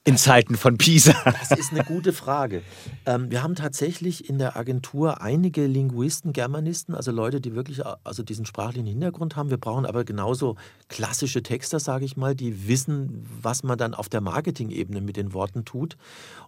In 0.04 0.16
Zeiten 0.16 0.56
von 0.56 0.78
Pisa. 0.78 1.14
Das 1.24 1.56
ist 1.56 1.70
eine 1.70 1.84
gute 1.84 2.12
Frage. 2.12 2.62
Ähm, 3.06 3.30
wir 3.30 3.44
haben 3.44 3.54
tatsächlich 3.54 4.28
in 4.28 4.36
der 4.36 4.56
Agentur 4.56 5.20
einige 5.20 5.64
Linguisten, 5.68 6.32
Germanisten, 6.32 6.96
also 6.96 7.12
Leute, 7.12 7.40
die 7.40 7.54
wirklich 7.54 7.82
also 7.86 8.24
diesen 8.24 8.44
sprachlichen 8.44 8.86
Hintergrund 8.86 9.36
haben. 9.36 9.50
Wir 9.50 9.58
brauchen 9.58 9.86
aber 9.86 10.02
genauso 10.02 10.56
klassische 10.88 11.44
Texter, 11.44 11.78
sage 11.78 12.04
ich 12.04 12.16
mal, 12.16 12.34
die 12.34 12.66
wissen, 12.66 13.24
was 13.40 13.62
man 13.62 13.78
dann 13.78 13.94
auf 13.94 14.08
der 14.08 14.20
Marketing-Ebene 14.22 15.00
mit 15.00 15.16
den 15.16 15.34
Worten 15.34 15.64
tut. 15.64 15.96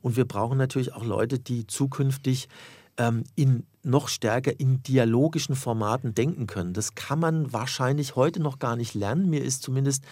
Und 0.03 0.17
wir 0.17 0.25
brauchen 0.25 0.59
natürlich 0.59 0.93
auch 0.93 1.05
Leute, 1.05 1.39
die 1.39 1.65
zukünftig 1.69 2.49
ähm, 2.97 3.23
in 3.37 3.67
noch 3.85 4.09
stärker 4.09 4.59
in 4.59 4.83
dialogischen 4.83 5.55
Formaten 5.55 6.13
denken 6.13 6.49
können. 6.49 6.73
Das 6.73 6.97
kann 6.97 7.21
man 7.21 7.53
wahrscheinlich 7.53 8.17
heute 8.17 8.41
noch 8.41 8.59
gar 8.59 8.75
nicht 8.75 8.95
lernen. 8.95 9.31
Mir 9.31 9.45
ist 9.45 9.63
zumindest 9.63 10.03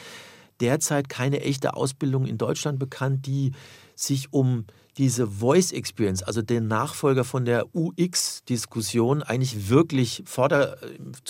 derzeit 0.62 1.08
keine 1.10 1.42
echte 1.42 1.74
Ausbildung 1.74 2.24
in 2.24 2.38
Deutschland 2.38 2.78
bekannt, 2.78 3.26
die 3.26 3.52
sich 3.94 4.32
um 4.32 4.64
diese 4.96 5.26
Voice 5.26 5.72
Experience, 5.72 6.22
also 6.22 6.42
den 6.42 6.68
Nachfolger 6.68 7.24
von 7.24 7.44
der 7.44 7.74
UX-Diskussion, 7.74 9.22
eigentlich 9.22 9.68
wirklich 9.68 10.22
vorder, 10.26 10.78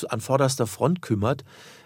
an 0.09 0.21
vorderster 0.21 0.67
Front 0.67 1.03
kümmert. 1.03 1.43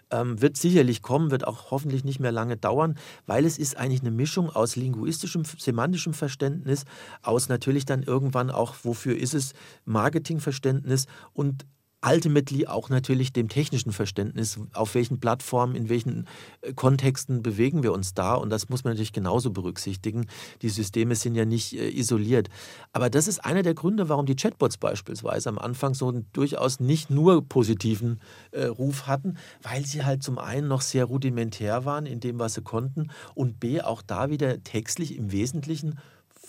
Ähm, 0.09 0.41
wird 0.41 0.57
sicherlich 0.57 1.03
kommen, 1.03 1.33
wird 1.33 1.45
auch 1.45 1.73
hoffentlich 1.73 2.05
nicht 2.05 2.21
mehr 2.21 2.31
lange 2.31 2.57
dauern, 2.57 2.97
weil 3.27 3.45
es 3.45 3.59
ist 3.59 3.77
eigentlich 3.77 4.03
eine 4.03 4.13
Mischung 4.13 4.51
aus 4.51 4.77
linguistischem, 4.77 5.43
semantischem 5.45 6.15
Verständnis, 6.15 6.85
aus 7.23 7.49
natürlich 7.49 7.87
dann 7.87 8.05
irgendwann 8.05 8.53
auch, 8.53 8.77
wofür 8.85 9.17
ist 9.17 9.35
es, 9.35 9.53
Marketingverständnis 9.85 11.07
und 11.33 11.67
ultimately 12.07 12.67
auch 12.67 12.89
natürlich 12.89 13.33
dem 13.33 13.49
technischen 13.49 13.93
Verständnis, 13.93 14.59
auf 14.73 14.95
welchen 14.95 15.19
Plattformen, 15.19 15.75
in 15.75 15.89
welchen 15.89 16.27
äh, 16.63 16.73
Kontexten 16.73 17.43
bewegen 17.43 17.83
wir 17.83 17.93
uns 17.93 18.15
da. 18.15 18.35
Und 18.35 18.51
das 18.51 18.69
muss 18.69 18.85
man 18.85 18.93
natürlich 18.93 19.13
genauso 19.13 19.51
berücksichtigen. 19.51 20.27
Die 20.63 20.69
Systeme 20.69 21.17
sind 21.17 21.35
ja 21.35 21.45
nicht 21.45 21.73
äh, 21.73 21.89
isoliert. 21.89 22.49
Aber 22.93 23.11
das 23.11 23.27
ist 23.27 23.45
einer 23.45 23.63
der 23.63 23.75
Gründe, 23.75 24.09
warum 24.09 24.27
die 24.27 24.37
Chatbots 24.37 24.77
beispielsweise 24.77 25.49
am 25.49 25.59
Anfang 25.59 25.95
so 25.95 26.09
einen 26.09 26.27
durchaus 26.33 26.81
nicht 26.81 27.11
nur 27.11 27.47
positiven 27.47 28.21
äh, 28.53 28.67
Ruf 28.67 29.07
hatten, 29.07 29.37
weil 29.63 29.85
sie 29.85 30.05
halt 30.05 30.23
zum 30.23 30.39
einen 30.39 30.69
noch 30.69 30.83
sehr 30.83 31.07
rudimentär 31.07 31.85
waren 31.85 32.07
in 32.07 32.21
dem, 32.21 32.39
was 32.39 32.55
sie 32.55 32.63
konnten 32.63 33.09
und 33.35 33.59
b 33.61 33.81
auch 33.81 34.03
da 34.03 34.31
wieder 34.31 34.63
textlich 34.63 35.17
im 35.17 35.33
Wesentlichen 35.33 35.99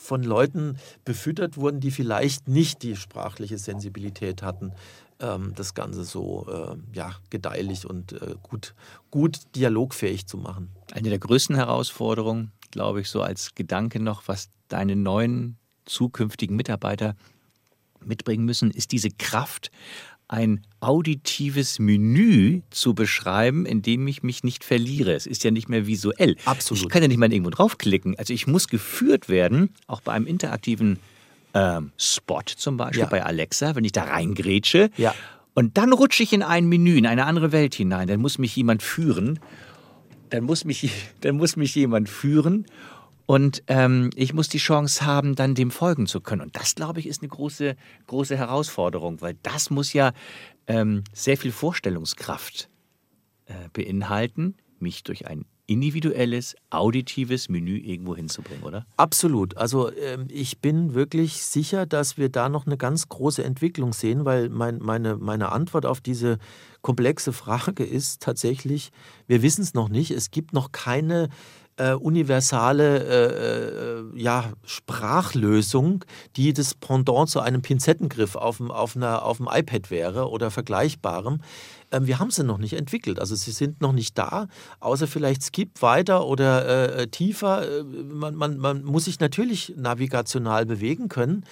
von 0.08 0.24
Leuten 0.24 0.78
befüttert 1.04 1.58
wurden, 1.58 1.80
die 1.82 1.92
vielleicht 1.92 2.48
nicht 2.48 2.82
die 2.84 2.96
sprachliche 2.96 3.58
Sensibilität 3.58 4.42
hatten, 4.42 4.72
ähm, 5.20 5.54
das 5.56 5.74
Ganze 5.74 6.04
so 6.04 6.48
äh, 6.50 6.96
ja, 6.96 7.16
gedeihlich 7.30 7.86
und 7.86 8.14
äh, 8.14 8.36
gut, 8.44 8.74
gut 9.12 9.40
dialogfähig 9.56 10.28
zu 10.28 10.38
machen. 10.38 10.70
Eine 10.92 11.10
der 11.10 11.20
größten 11.20 11.56
Herausforderungen, 11.56 12.52
glaube 12.72 13.02
ich, 13.02 13.10
so 13.10 13.22
als 13.22 13.56
Gedanke 13.56 14.00
noch, 14.00 14.28
was 14.28 14.50
deine 14.68 14.96
neuen 14.96 15.58
zukünftigen 15.86 16.56
Mitarbeiter 16.56 17.16
mitbringen 18.04 18.46
müssen, 18.46 18.72
ist 18.72 18.92
diese 18.92 19.10
Kraft 19.10 19.72
ein 20.28 20.66
auditives 20.82 21.80
Menü 21.80 22.62
zu 22.70 22.94
beschreiben, 22.94 23.66
in 23.66 23.82
dem 23.82 24.08
ich 24.08 24.24
mich 24.24 24.44
nicht 24.44 24.66
verliere. 24.66 25.14
Es 25.14 25.26
ist 25.26 25.44
ja 25.44 25.52
nicht 25.52 25.70
mehr 25.70 25.88
visuell. 25.88 26.36
Absolut. 26.44 26.84
Ich 26.84 26.90
kann 26.90 27.02
ja 27.02 27.08
nicht 27.08 27.18
mal 27.18 27.32
irgendwo 27.32 27.50
draufklicken. 27.50 28.18
Also 28.20 28.34
ich 28.34 28.46
muss 28.46 28.68
geführt 28.68 29.30
werden, 29.30 29.74
auch 29.88 30.02
bei 30.02 30.12
einem 30.12 30.28
interaktiven 30.28 31.00
ähm, 31.58 31.92
Spot 31.98 32.42
zum 32.56 32.78
Beispiel, 32.78 33.02
Ja. 33.02 33.08
bei 33.08 33.24
Alexa, 33.26 33.76
wenn 33.76 33.84
ich 33.84 33.92
da 33.92 34.04
reingrätsche. 34.04 34.90
Ja. 34.98 35.14
Und 35.54 35.78
dann 35.78 35.92
rutsche 35.92 36.22
ich 36.24 36.34
in 36.34 36.44
ein 36.44 36.68
Menü, 36.68 36.98
in 36.98 37.08
eine 37.08 37.26
andere 37.26 37.52
Welt 37.52 37.74
hinein. 37.74 38.08
Dann 38.08 38.20
muss 38.20 38.38
mich 38.38 38.56
jemand 38.56 38.84
führen. 38.84 39.40
Dann 40.30 40.44
muss 40.44 40.66
mich, 40.66 40.92
dann 41.22 41.38
muss 41.38 41.56
mich 41.56 41.74
jemand 41.76 42.10
führen. 42.10 42.66
Und 43.26 43.64
ähm, 43.68 44.12
ich 44.16 44.34
muss 44.34 44.48
die 44.50 44.58
Chance 44.60 45.06
haben, 45.06 45.36
dann 45.36 45.54
dem 45.56 45.72
folgen 45.72 46.08
zu 46.08 46.22
können. 46.22 46.42
Und 46.42 46.56
das, 46.56 46.76
glaube 46.76 47.00
ich, 47.00 47.08
ist 47.08 47.22
eine 47.22 47.30
große, 47.30 47.76
große 48.06 48.38
Herausforderung, 48.38 49.20
weil 49.20 49.36
das 49.44 49.70
muss 49.70 49.92
ja 49.94 50.14
ähm, 50.68 51.04
sehr 51.12 51.38
viel 51.38 51.52
Vorstellungskraft 51.52 52.70
äh, 53.48 53.54
beinhalten, 53.74 54.56
mich 54.80 55.04
durch 55.04 55.28
ein 55.28 55.46
individuelles, 55.68 56.56
auditives 56.70 57.50
Menü 57.50 57.78
irgendwo 57.78 58.16
hinzubringen, 58.16 58.64
oder? 58.64 58.86
Absolut. 58.96 59.58
Also 59.58 59.92
ähm, 59.94 60.28
ich 60.32 60.60
bin 60.60 60.94
wirklich 60.94 61.44
sicher, 61.44 61.86
dass 61.86 62.18
wir 62.18 62.30
da 62.30 62.48
noch 62.48 62.66
eine 62.66 62.78
ganz 62.78 63.10
große 63.10 63.44
Entwicklung 63.44 63.92
sehen, 63.92 64.24
weil 64.24 64.50
mein, 64.50 64.80
meine, 64.80 65.18
meine 65.18 65.52
Antwort 65.52 65.86
auf 65.86 66.00
diese 66.00 66.38
komplexe 66.82 67.34
Frage 67.34 67.84
ist 67.84 68.22
tatsächlich, 68.22 68.92
wir 69.28 69.42
wissen 69.42 69.62
es 69.62 69.74
noch 69.74 69.90
nicht. 69.90 70.12
Es 70.12 70.32
gibt 70.32 70.54
noch 70.54 70.72
keine 70.72 71.28
äh, 71.78 71.94
universale 71.94 73.04
äh, 73.04 74.16
äh, 74.16 74.20
ja, 74.20 74.52
Sprachlösung, 74.64 76.04
die 76.36 76.54
das 76.54 76.74
Pendant 76.76 77.30
zu 77.30 77.40
einem 77.40 77.62
Pinzettengriff 77.62 78.36
auf 78.36 78.58
dem, 78.58 78.72
auf, 78.72 78.96
einer, 78.96 79.24
auf 79.24 79.38
dem 79.38 79.48
iPad 79.52 79.92
wäre 79.92 80.30
oder 80.30 80.52
vergleichbarem. 80.52 81.42
Ähm, 81.92 82.08
wir 82.08 82.20
haben 82.20 82.32
sie 82.32 82.44
noch 82.44 82.58
nicht 82.58 82.74
entwickelt. 82.74 83.20
Also 83.20 83.36
sie 83.36 83.52
sind 83.52 83.82
noch 83.82 83.94
nicht 83.94 84.18
da, 84.18 84.48
außer 84.80 85.08
vielleicht 85.08 85.44
Skip 85.44 85.82
weiter 85.82 86.26
oder 86.26 86.98
äh, 86.98 87.08
tiefer. 87.08 87.80
Äh, 87.80 87.84
Man, 87.84 88.36
man, 88.36 88.58
man 88.58 88.84
muss 88.84 89.06
sich 89.06 89.20
natürlich 89.20 89.74
navigational 89.78 90.66
bewegen 90.66 91.08
können, 91.10 91.46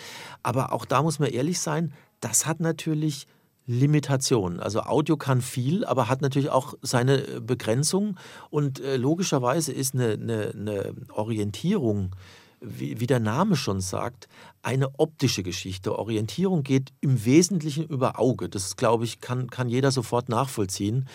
aber 0.43 0.73
auch 0.73 0.85
da 0.85 1.01
muss 1.01 1.19
man 1.19 1.29
ehrlich 1.29 1.59
sein, 1.59 1.93
das 2.19 2.45
hat 2.45 2.59
natürlich 2.59 3.27
Limitationen. 3.67 4.59
Also 4.59 4.81
Audio 4.81 5.17
kann 5.17 5.41
viel, 5.41 5.85
aber 5.85 6.07
hat 6.07 6.21
natürlich 6.21 6.49
auch 6.49 6.75
seine 6.81 7.15
äh, 7.27 7.39
Begrenzung 7.39 8.17
und 8.49 8.79
äh, 8.79 8.97
logischerweise 8.97 9.71
ist 9.71 9.95
eine, 9.95 10.13
eine, 10.13 10.51
eine 10.53 10.93
Orientierung, 11.13 12.15
wie, 12.61 12.99
wie 12.99 13.07
der 13.07 13.19
Name 13.19 13.55
schon 13.55 13.81
sagt, 13.81 14.27
eine 14.61 14.99
optische 14.99 15.43
Geschichte. 15.43 15.97
Orientierung 15.97 16.63
geht 16.63 16.91
im 17.01 17.23
Wesentlichen 17.25 17.85
über 17.85 18.19
Auge. 18.19 18.49
Das, 18.49 18.75
glaube 18.75 19.05
ich, 19.05 19.21
kann, 19.21 19.49
kann 19.49 19.69
jeder 19.69 19.91
sofort 19.91 20.29
nachvollziehen. 20.29 21.07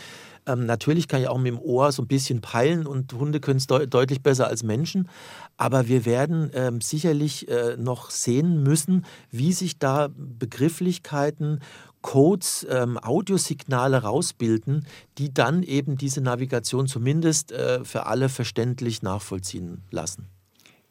Ähm, 0.46 0.66
natürlich 0.66 1.08
kann 1.08 1.20
ich 1.20 1.28
auch 1.28 1.38
mit 1.38 1.48
dem 1.48 1.58
Ohr 1.58 1.92
so 1.92 2.02
ein 2.02 2.08
bisschen 2.08 2.40
peilen 2.40 2.86
und 2.86 3.12
Hunde 3.12 3.40
können 3.40 3.58
es 3.58 3.66
deu 3.66 3.86
deutlich 3.86 4.22
besser 4.22 4.46
als 4.46 4.62
Menschen. 4.62 5.08
Aber 5.56 5.88
wir 5.88 6.04
werden 6.04 6.50
ähm, 6.54 6.80
sicherlich 6.80 7.48
äh, 7.48 7.76
noch 7.76 8.10
sehen 8.10 8.62
müssen, 8.62 9.04
wie 9.30 9.52
sich 9.52 9.78
da 9.78 10.08
Begrifflichkeiten, 10.16 11.60
Codes, 12.02 12.66
ähm, 12.70 12.98
Audiosignale 12.98 14.02
rausbilden, 14.02 14.86
die 15.18 15.34
dann 15.34 15.62
eben 15.62 15.96
diese 15.96 16.20
Navigation 16.20 16.86
zumindest 16.86 17.52
äh, 17.52 17.84
für 17.84 18.06
alle 18.06 18.28
verständlich 18.28 19.02
nachvollziehen 19.02 19.82
lassen. 19.90 20.26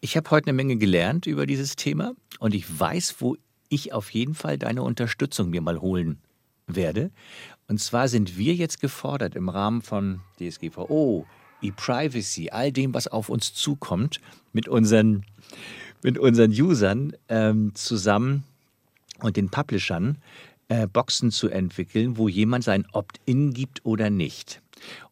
Ich 0.02 0.16
habe 0.16 0.30
heute 0.32 0.48
eine 0.48 0.56
Menge 0.56 0.78
gelernt 0.78 1.28
über 1.28 1.46
dieses 1.46 1.76
Thema 1.76 2.14
und 2.40 2.56
ich 2.56 2.80
weiß, 2.80 3.16
wo 3.20 3.36
ich 3.68 3.92
auf 3.92 4.12
jeden 4.12 4.34
Fall 4.34 4.58
deine 4.58 4.82
Unterstützung 4.82 5.50
mir 5.50 5.60
mal 5.60 5.82
holen 5.82 6.20
werde. 6.68 7.12
Und 7.68 7.82
zwar 7.82 8.08
sind 8.08 8.38
wir 8.38 8.56
jetzt 8.56 8.80
gefordert 8.80 9.36
im 9.36 9.50
Rahmen 9.50 9.82
von 9.82 10.22
DSGVO, 10.40 11.28
E-Privacy, 11.62 12.50
all 12.50 12.72
dem, 12.72 12.94
was 12.94 13.08
auf 13.08 13.28
uns 13.28 13.54
zukommt, 13.54 14.22
mit 14.54 14.70
unseren, 14.70 15.26
mit 16.02 16.18
unseren 16.18 16.52
Usern 16.52 17.14
ähm, 17.28 17.76
zusammen 17.76 18.46
und 19.20 19.36
den 19.36 19.50
Publishern 19.50 20.18
äh, 20.70 20.88
Boxen 20.88 21.30
zu 21.30 21.50
entwickeln, 21.50 22.18
wo 22.18 22.30
jemand 22.30 22.64
sein 22.64 22.88
Opt-in 22.94 23.52
gibt 23.52 23.86
oder 23.86 24.10
nicht. 24.10 24.62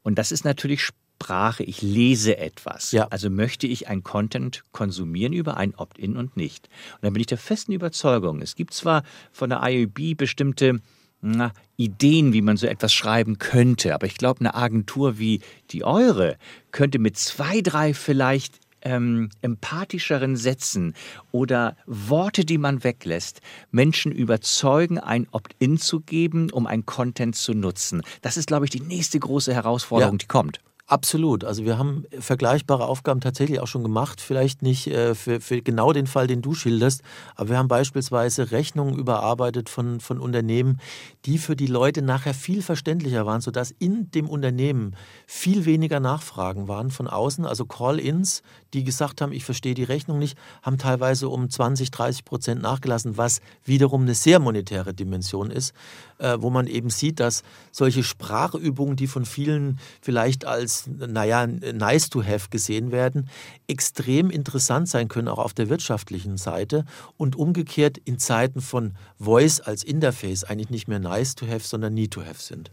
Und 0.01 0.17
das 0.17 0.31
ist 0.31 0.45
natürlich 0.45 0.81
Sprache. 1.21 1.63
Ich 1.63 1.81
lese 1.81 2.37
etwas. 2.37 2.91
Ja. 2.91 3.07
Also 3.09 3.29
möchte 3.31 3.65
ich 3.65 3.87
ein 3.87 4.03
Content 4.03 4.63
konsumieren 4.71 5.33
über 5.33 5.57
ein 5.57 5.73
Opt-in 5.75 6.15
und 6.15 6.37
nicht. 6.37 6.69
Und 6.95 7.05
dann 7.05 7.13
bin 7.13 7.21
ich 7.21 7.27
der 7.27 7.39
festen 7.39 7.71
Überzeugung, 7.71 8.41
es 8.41 8.55
gibt 8.55 8.73
zwar 8.73 9.03
von 9.31 9.49
der 9.49 9.61
IOB 9.63 10.15
bestimmte 10.15 10.79
na, 11.21 11.51
Ideen, 11.75 12.33
wie 12.33 12.43
man 12.43 12.57
so 12.57 12.67
etwas 12.67 12.93
schreiben 12.93 13.39
könnte, 13.39 13.95
aber 13.95 14.05
ich 14.05 14.17
glaube, 14.17 14.41
eine 14.41 14.53
Agentur 14.53 15.17
wie 15.17 15.41
die 15.71 15.83
eure 15.83 16.37
könnte 16.71 16.99
mit 16.99 17.17
zwei, 17.17 17.61
drei 17.61 17.95
vielleicht 17.95 18.59
ähm, 18.83 19.31
empathischeren 19.41 20.35
Sätzen 20.35 20.93
oder 21.31 21.75
Worte, 21.87 22.45
die 22.45 22.59
man 22.59 22.83
weglässt, 22.83 23.41
Menschen 23.71 24.11
überzeugen, 24.11 24.99
ein 24.99 25.27
Opt-in 25.31 25.79
zu 25.79 26.01
geben, 26.01 26.51
um 26.51 26.67
ein 26.67 26.85
Content 26.85 27.35
zu 27.35 27.55
nutzen. 27.55 28.03
Das 28.21 28.37
ist, 28.37 28.45
glaube 28.47 28.65
ich, 28.65 28.69
die 28.71 28.81
nächste 28.81 29.19
große 29.19 29.51
Herausforderung, 29.51 30.13
Ja. 30.13 30.19
die 30.19 30.27
kommt. 30.27 30.59
Absolut. 30.89 31.43
Also 31.43 31.65
wir 31.65 31.77
haben 31.77 32.05
vergleichbare 32.17 32.85
Aufgaben 32.85 33.19
tatsächlich 33.19 33.59
auch 33.59 33.67
schon 33.67 33.83
gemacht. 33.83 34.21
Vielleicht 34.21 34.61
nicht 34.61 34.87
äh, 34.87 35.15
für, 35.15 35.41
für 35.41 35.61
genau 35.61 35.91
den 35.91 36.07
Fall, 36.07 36.27
den 36.27 36.41
du 36.41 36.53
schilderst, 36.53 37.01
aber 37.35 37.49
wir 37.49 37.57
haben 37.57 37.67
beispielsweise 37.67 38.51
Rechnungen 38.51 38.97
überarbeitet 38.97 39.67
von, 39.69 39.99
von 39.99 40.17
Unternehmen, 40.17 40.79
die 41.25 41.39
für 41.39 41.57
die 41.57 41.67
Leute 41.67 42.01
nachher 42.01 42.33
viel 42.33 42.61
verständlicher 42.61 43.25
waren, 43.25 43.41
sodass 43.41 43.71
in 43.79 44.11
dem 44.11 44.29
Unternehmen 44.29 44.95
viel 45.25 45.65
weniger 45.65 45.99
Nachfragen 45.99 46.69
waren 46.69 46.89
von 46.89 47.09
außen. 47.09 47.45
Also 47.45 47.65
Call-ins, 47.65 48.41
die 48.73 48.85
gesagt 48.85 49.19
haben, 49.19 49.33
ich 49.33 49.43
verstehe 49.43 49.73
die 49.73 49.83
Rechnung 49.83 50.19
nicht, 50.19 50.37
haben 50.61 50.77
teilweise 50.77 51.27
um 51.27 51.49
20, 51.49 51.91
30 51.91 52.23
Prozent 52.23 52.61
nachgelassen, 52.61 53.17
was 53.17 53.41
wiederum 53.65 54.03
eine 54.03 54.15
sehr 54.15 54.39
monetäre 54.39 54.93
Dimension 54.93 55.51
ist, 55.51 55.73
äh, 56.19 56.37
wo 56.39 56.49
man 56.49 56.65
eben 56.67 56.89
sieht, 56.89 57.19
dass 57.19 57.43
solche 57.73 58.03
Sprachübungen, 58.03 58.95
die 58.95 59.07
von 59.07 59.25
vielen 59.25 59.79
vielleicht 60.01 60.45
als, 60.45 60.76
naja, 60.85 61.47
nice 61.47 62.09
to 62.09 62.23
have 62.23 62.49
gesehen 62.49 62.91
werden, 62.91 63.29
extrem 63.67 64.29
interessant 64.29 64.87
sein 64.89 65.07
können, 65.07 65.27
auch 65.27 65.39
auf 65.39 65.53
der 65.53 65.69
wirtschaftlichen 65.69 66.37
Seite 66.37 66.85
und 67.17 67.35
umgekehrt 67.35 67.97
in 67.97 68.19
Zeiten 68.19 68.61
von 68.61 68.93
Voice 69.19 69.59
als 69.59 69.83
Interface 69.83 70.43
eigentlich 70.43 70.69
nicht 70.69 70.87
mehr 70.87 70.99
nice 70.99 71.35
to 71.35 71.47
have, 71.47 71.61
sondern 71.61 71.93
need 71.93 72.11
to 72.11 72.23
have 72.23 72.41
sind. 72.41 72.71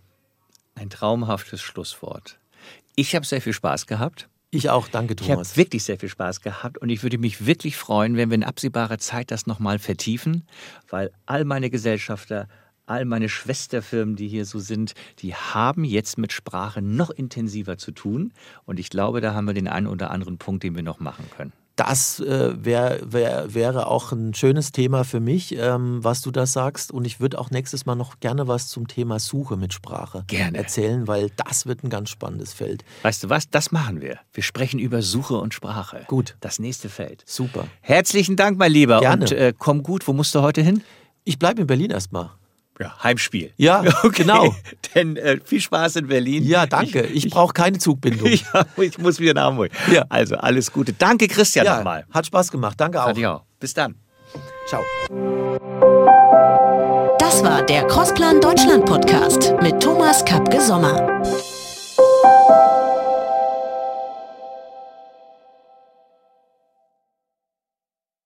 Ein 0.74 0.90
traumhaftes 0.90 1.60
Schlusswort. 1.60 2.38
Ich 2.96 3.14
habe 3.14 3.24
sehr 3.24 3.40
viel 3.40 3.52
Spaß 3.52 3.86
gehabt. 3.86 4.28
Ich 4.50 4.70
auch, 4.70 4.86
danke 4.86 5.14
Ich 5.14 5.22
habe 5.22 5.34
Thomas. 5.34 5.56
wirklich 5.56 5.82
sehr 5.82 5.98
viel 5.98 6.08
Spaß 6.08 6.40
gehabt 6.40 6.78
und 6.78 6.88
ich 6.88 7.02
würde 7.02 7.18
mich 7.18 7.44
wirklich 7.44 7.76
freuen, 7.76 8.16
wenn 8.16 8.30
wir 8.30 8.36
in 8.36 8.44
absehbarer 8.44 8.98
Zeit 8.98 9.32
das 9.32 9.46
nochmal 9.46 9.80
vertiefen, 9.80 10.46
weil 10.88 11.10
all 11.26 11.44
meine 11.44 11.70
Gesellschafter, 11.70 12.48
all 12.86 13.04
meine 13.04 13.28
Schwesterfirmen, 13.28 14.16
die 14.16 14.28
hier 14.28 14.44
so 14.44 14.58
sind, 14.58 14.94
die 15.20 15.34
haben 15.34 15.84
jetzt 15.84 16.18
mit 16.18 16.32
Sprache 16.32 16.82
noch 16.82 17.10
intensiver 17.10 17.78
zu 17.78 17.92
tun 17.92 18.32
und 18.66 18.78
ich 18.78 18.90
glaube, 18.90 19.20
da 19.20 19.34
haben 19.34 19.46
wir 19.46 19.54
den 19.54 19.68
einen 19.68 19.86
oder 19.86 20.10
anderen 20.10 20.38
Punkt, 20.38 20.62
den 20.62 20.74
wir 20.74 20.82
noch 20.82 21.00
machen 21.00 21.24
können. 21.36 21.52
Das 21.76 22.20
äh, 22.20 22.52
wär, 22.64 23.00
wär, 23.02 23.52
wäre 23.52 23.88
auch 23.88 24.12
ein 24.12 24.32
schönes 24.32 24.70
Thema 24.70 25.02
für 25.02 25.18
mich, 25.18 25.56
ähm, 25.58 26.04
was 26.04 26.20
du 26.20 26.30
da 26.30 26.46
sagst. 26.46 26.92
Und 26.92 27.04
ich 27.04 27.18
würde 27.18 27.36
auch 27.36 27.50
nächstes 27.50 27.84
Mal 27.84 27.96
noch 27.96 28.20
gerne 28.20 28.46
was 28.46 28.68
zum 28.68 28.86
Thema 28.86 29.18
Suche 29.18 29.56
mit 29.56 29.72
Sprache 29.72 30.22
Gerne. 30.28 30.56
erzählen, 30.56 31.08
weil 31.08 31.30
das 31.48 31.66
wird 31.66 31.82
ein 31.82 31.90
ganz 31.90 32.10
spannendes 32.10 32.52
Feld. 32.52 32.84
Weißt 33.02 33.24
du 33.24 33.28
was? 33.28 33.50
Das 33.50 33.72
machen 33.72 34.00
wir. 34.00 34.20
Wir 34.32 34.44
sprechen 34.44 34.78
über 34.78 35.02
Suche 35.02 35.36
und 35.36 35.52
Sprache. 35.52 36.04
Gut. 36.06 36.36
Das 36.40 36.60
nächste 36.60 36.88
Feld. 36.88 37.24
Super. 37.26 37.66
Herzlichen 37.80 38.36
Dank, 38.36 38.56
mein 38.56 38.70
Lieber. 38.70 39.00
Gerne. 39.00 39.24
Und 39.24 39.32
äh, 39.32 39.52
komm 39.58 39.82
gut. 39.82 40.06
Wo 40.06 40.12
musst 40.12 40.32
du 40.36 40.42
heute 40.42 40.62
hin? 40.62 40.84
Ich 41.24 41.40
bleibe 41.40 41.62
in 41.62 41.66
Berlin 41.66 41.90
erstmal. 41.90 42.30
Ja, 42.80 42.92
Heimspiel. 43.02 43.52
Ja, 43.56 43.84
genau. 44.12 44.54
Denn 44.94 45.16
äh, 45.16 45.38
viel 45.44 45.60
Spaß 45.60 45.96
in 45.96 46.08
Berlin. 46.08 46.44
Ja, 46.44 46.66
danke. 46.66 47.02
Ich, 47.02 47.30
brauche 47.30 47.52
keine 47.52 47.78
Zugbindung. 47.78 48.28
Ja, 48.54 48.66
ich 48.76 48.98
muss 48.98 49.20
wieder 49.20 49.34
nach 49.34 49.44
Hamburg. 49.44 49.70
Ja. 49.92 50.04
Also 50.08 50.36
alles 50.36 50.72
Gute. 50.72 50.92
Danke, 50.92 51.28
Christian, 51.28 51.66
Ja, 51.66 51.76
nochmal. 51.76 52.04
hat 52.10 52.26
Spaß 52.26 52.50
gemacht. 52.50 52.80
Danke 52.80 53.02
auch. 53.02 53.16
Ich 53.16 53.26
auch. 53.26 53.42
Bis 53.60 53.74
dann. 53.74 53.94
Ciao. 54.68 54.82
Das 57.18 57.42
war 57.42 57.62
der 57.62 57.86
Crossplan 57.86 58.40
Deutschland 58.40 58.84
Podcast 58.84 59.54
mit 59.62 59.80
Thomas 59.80 60.24
Kapke 60.24 60.60
Sommer. 60.60 61.22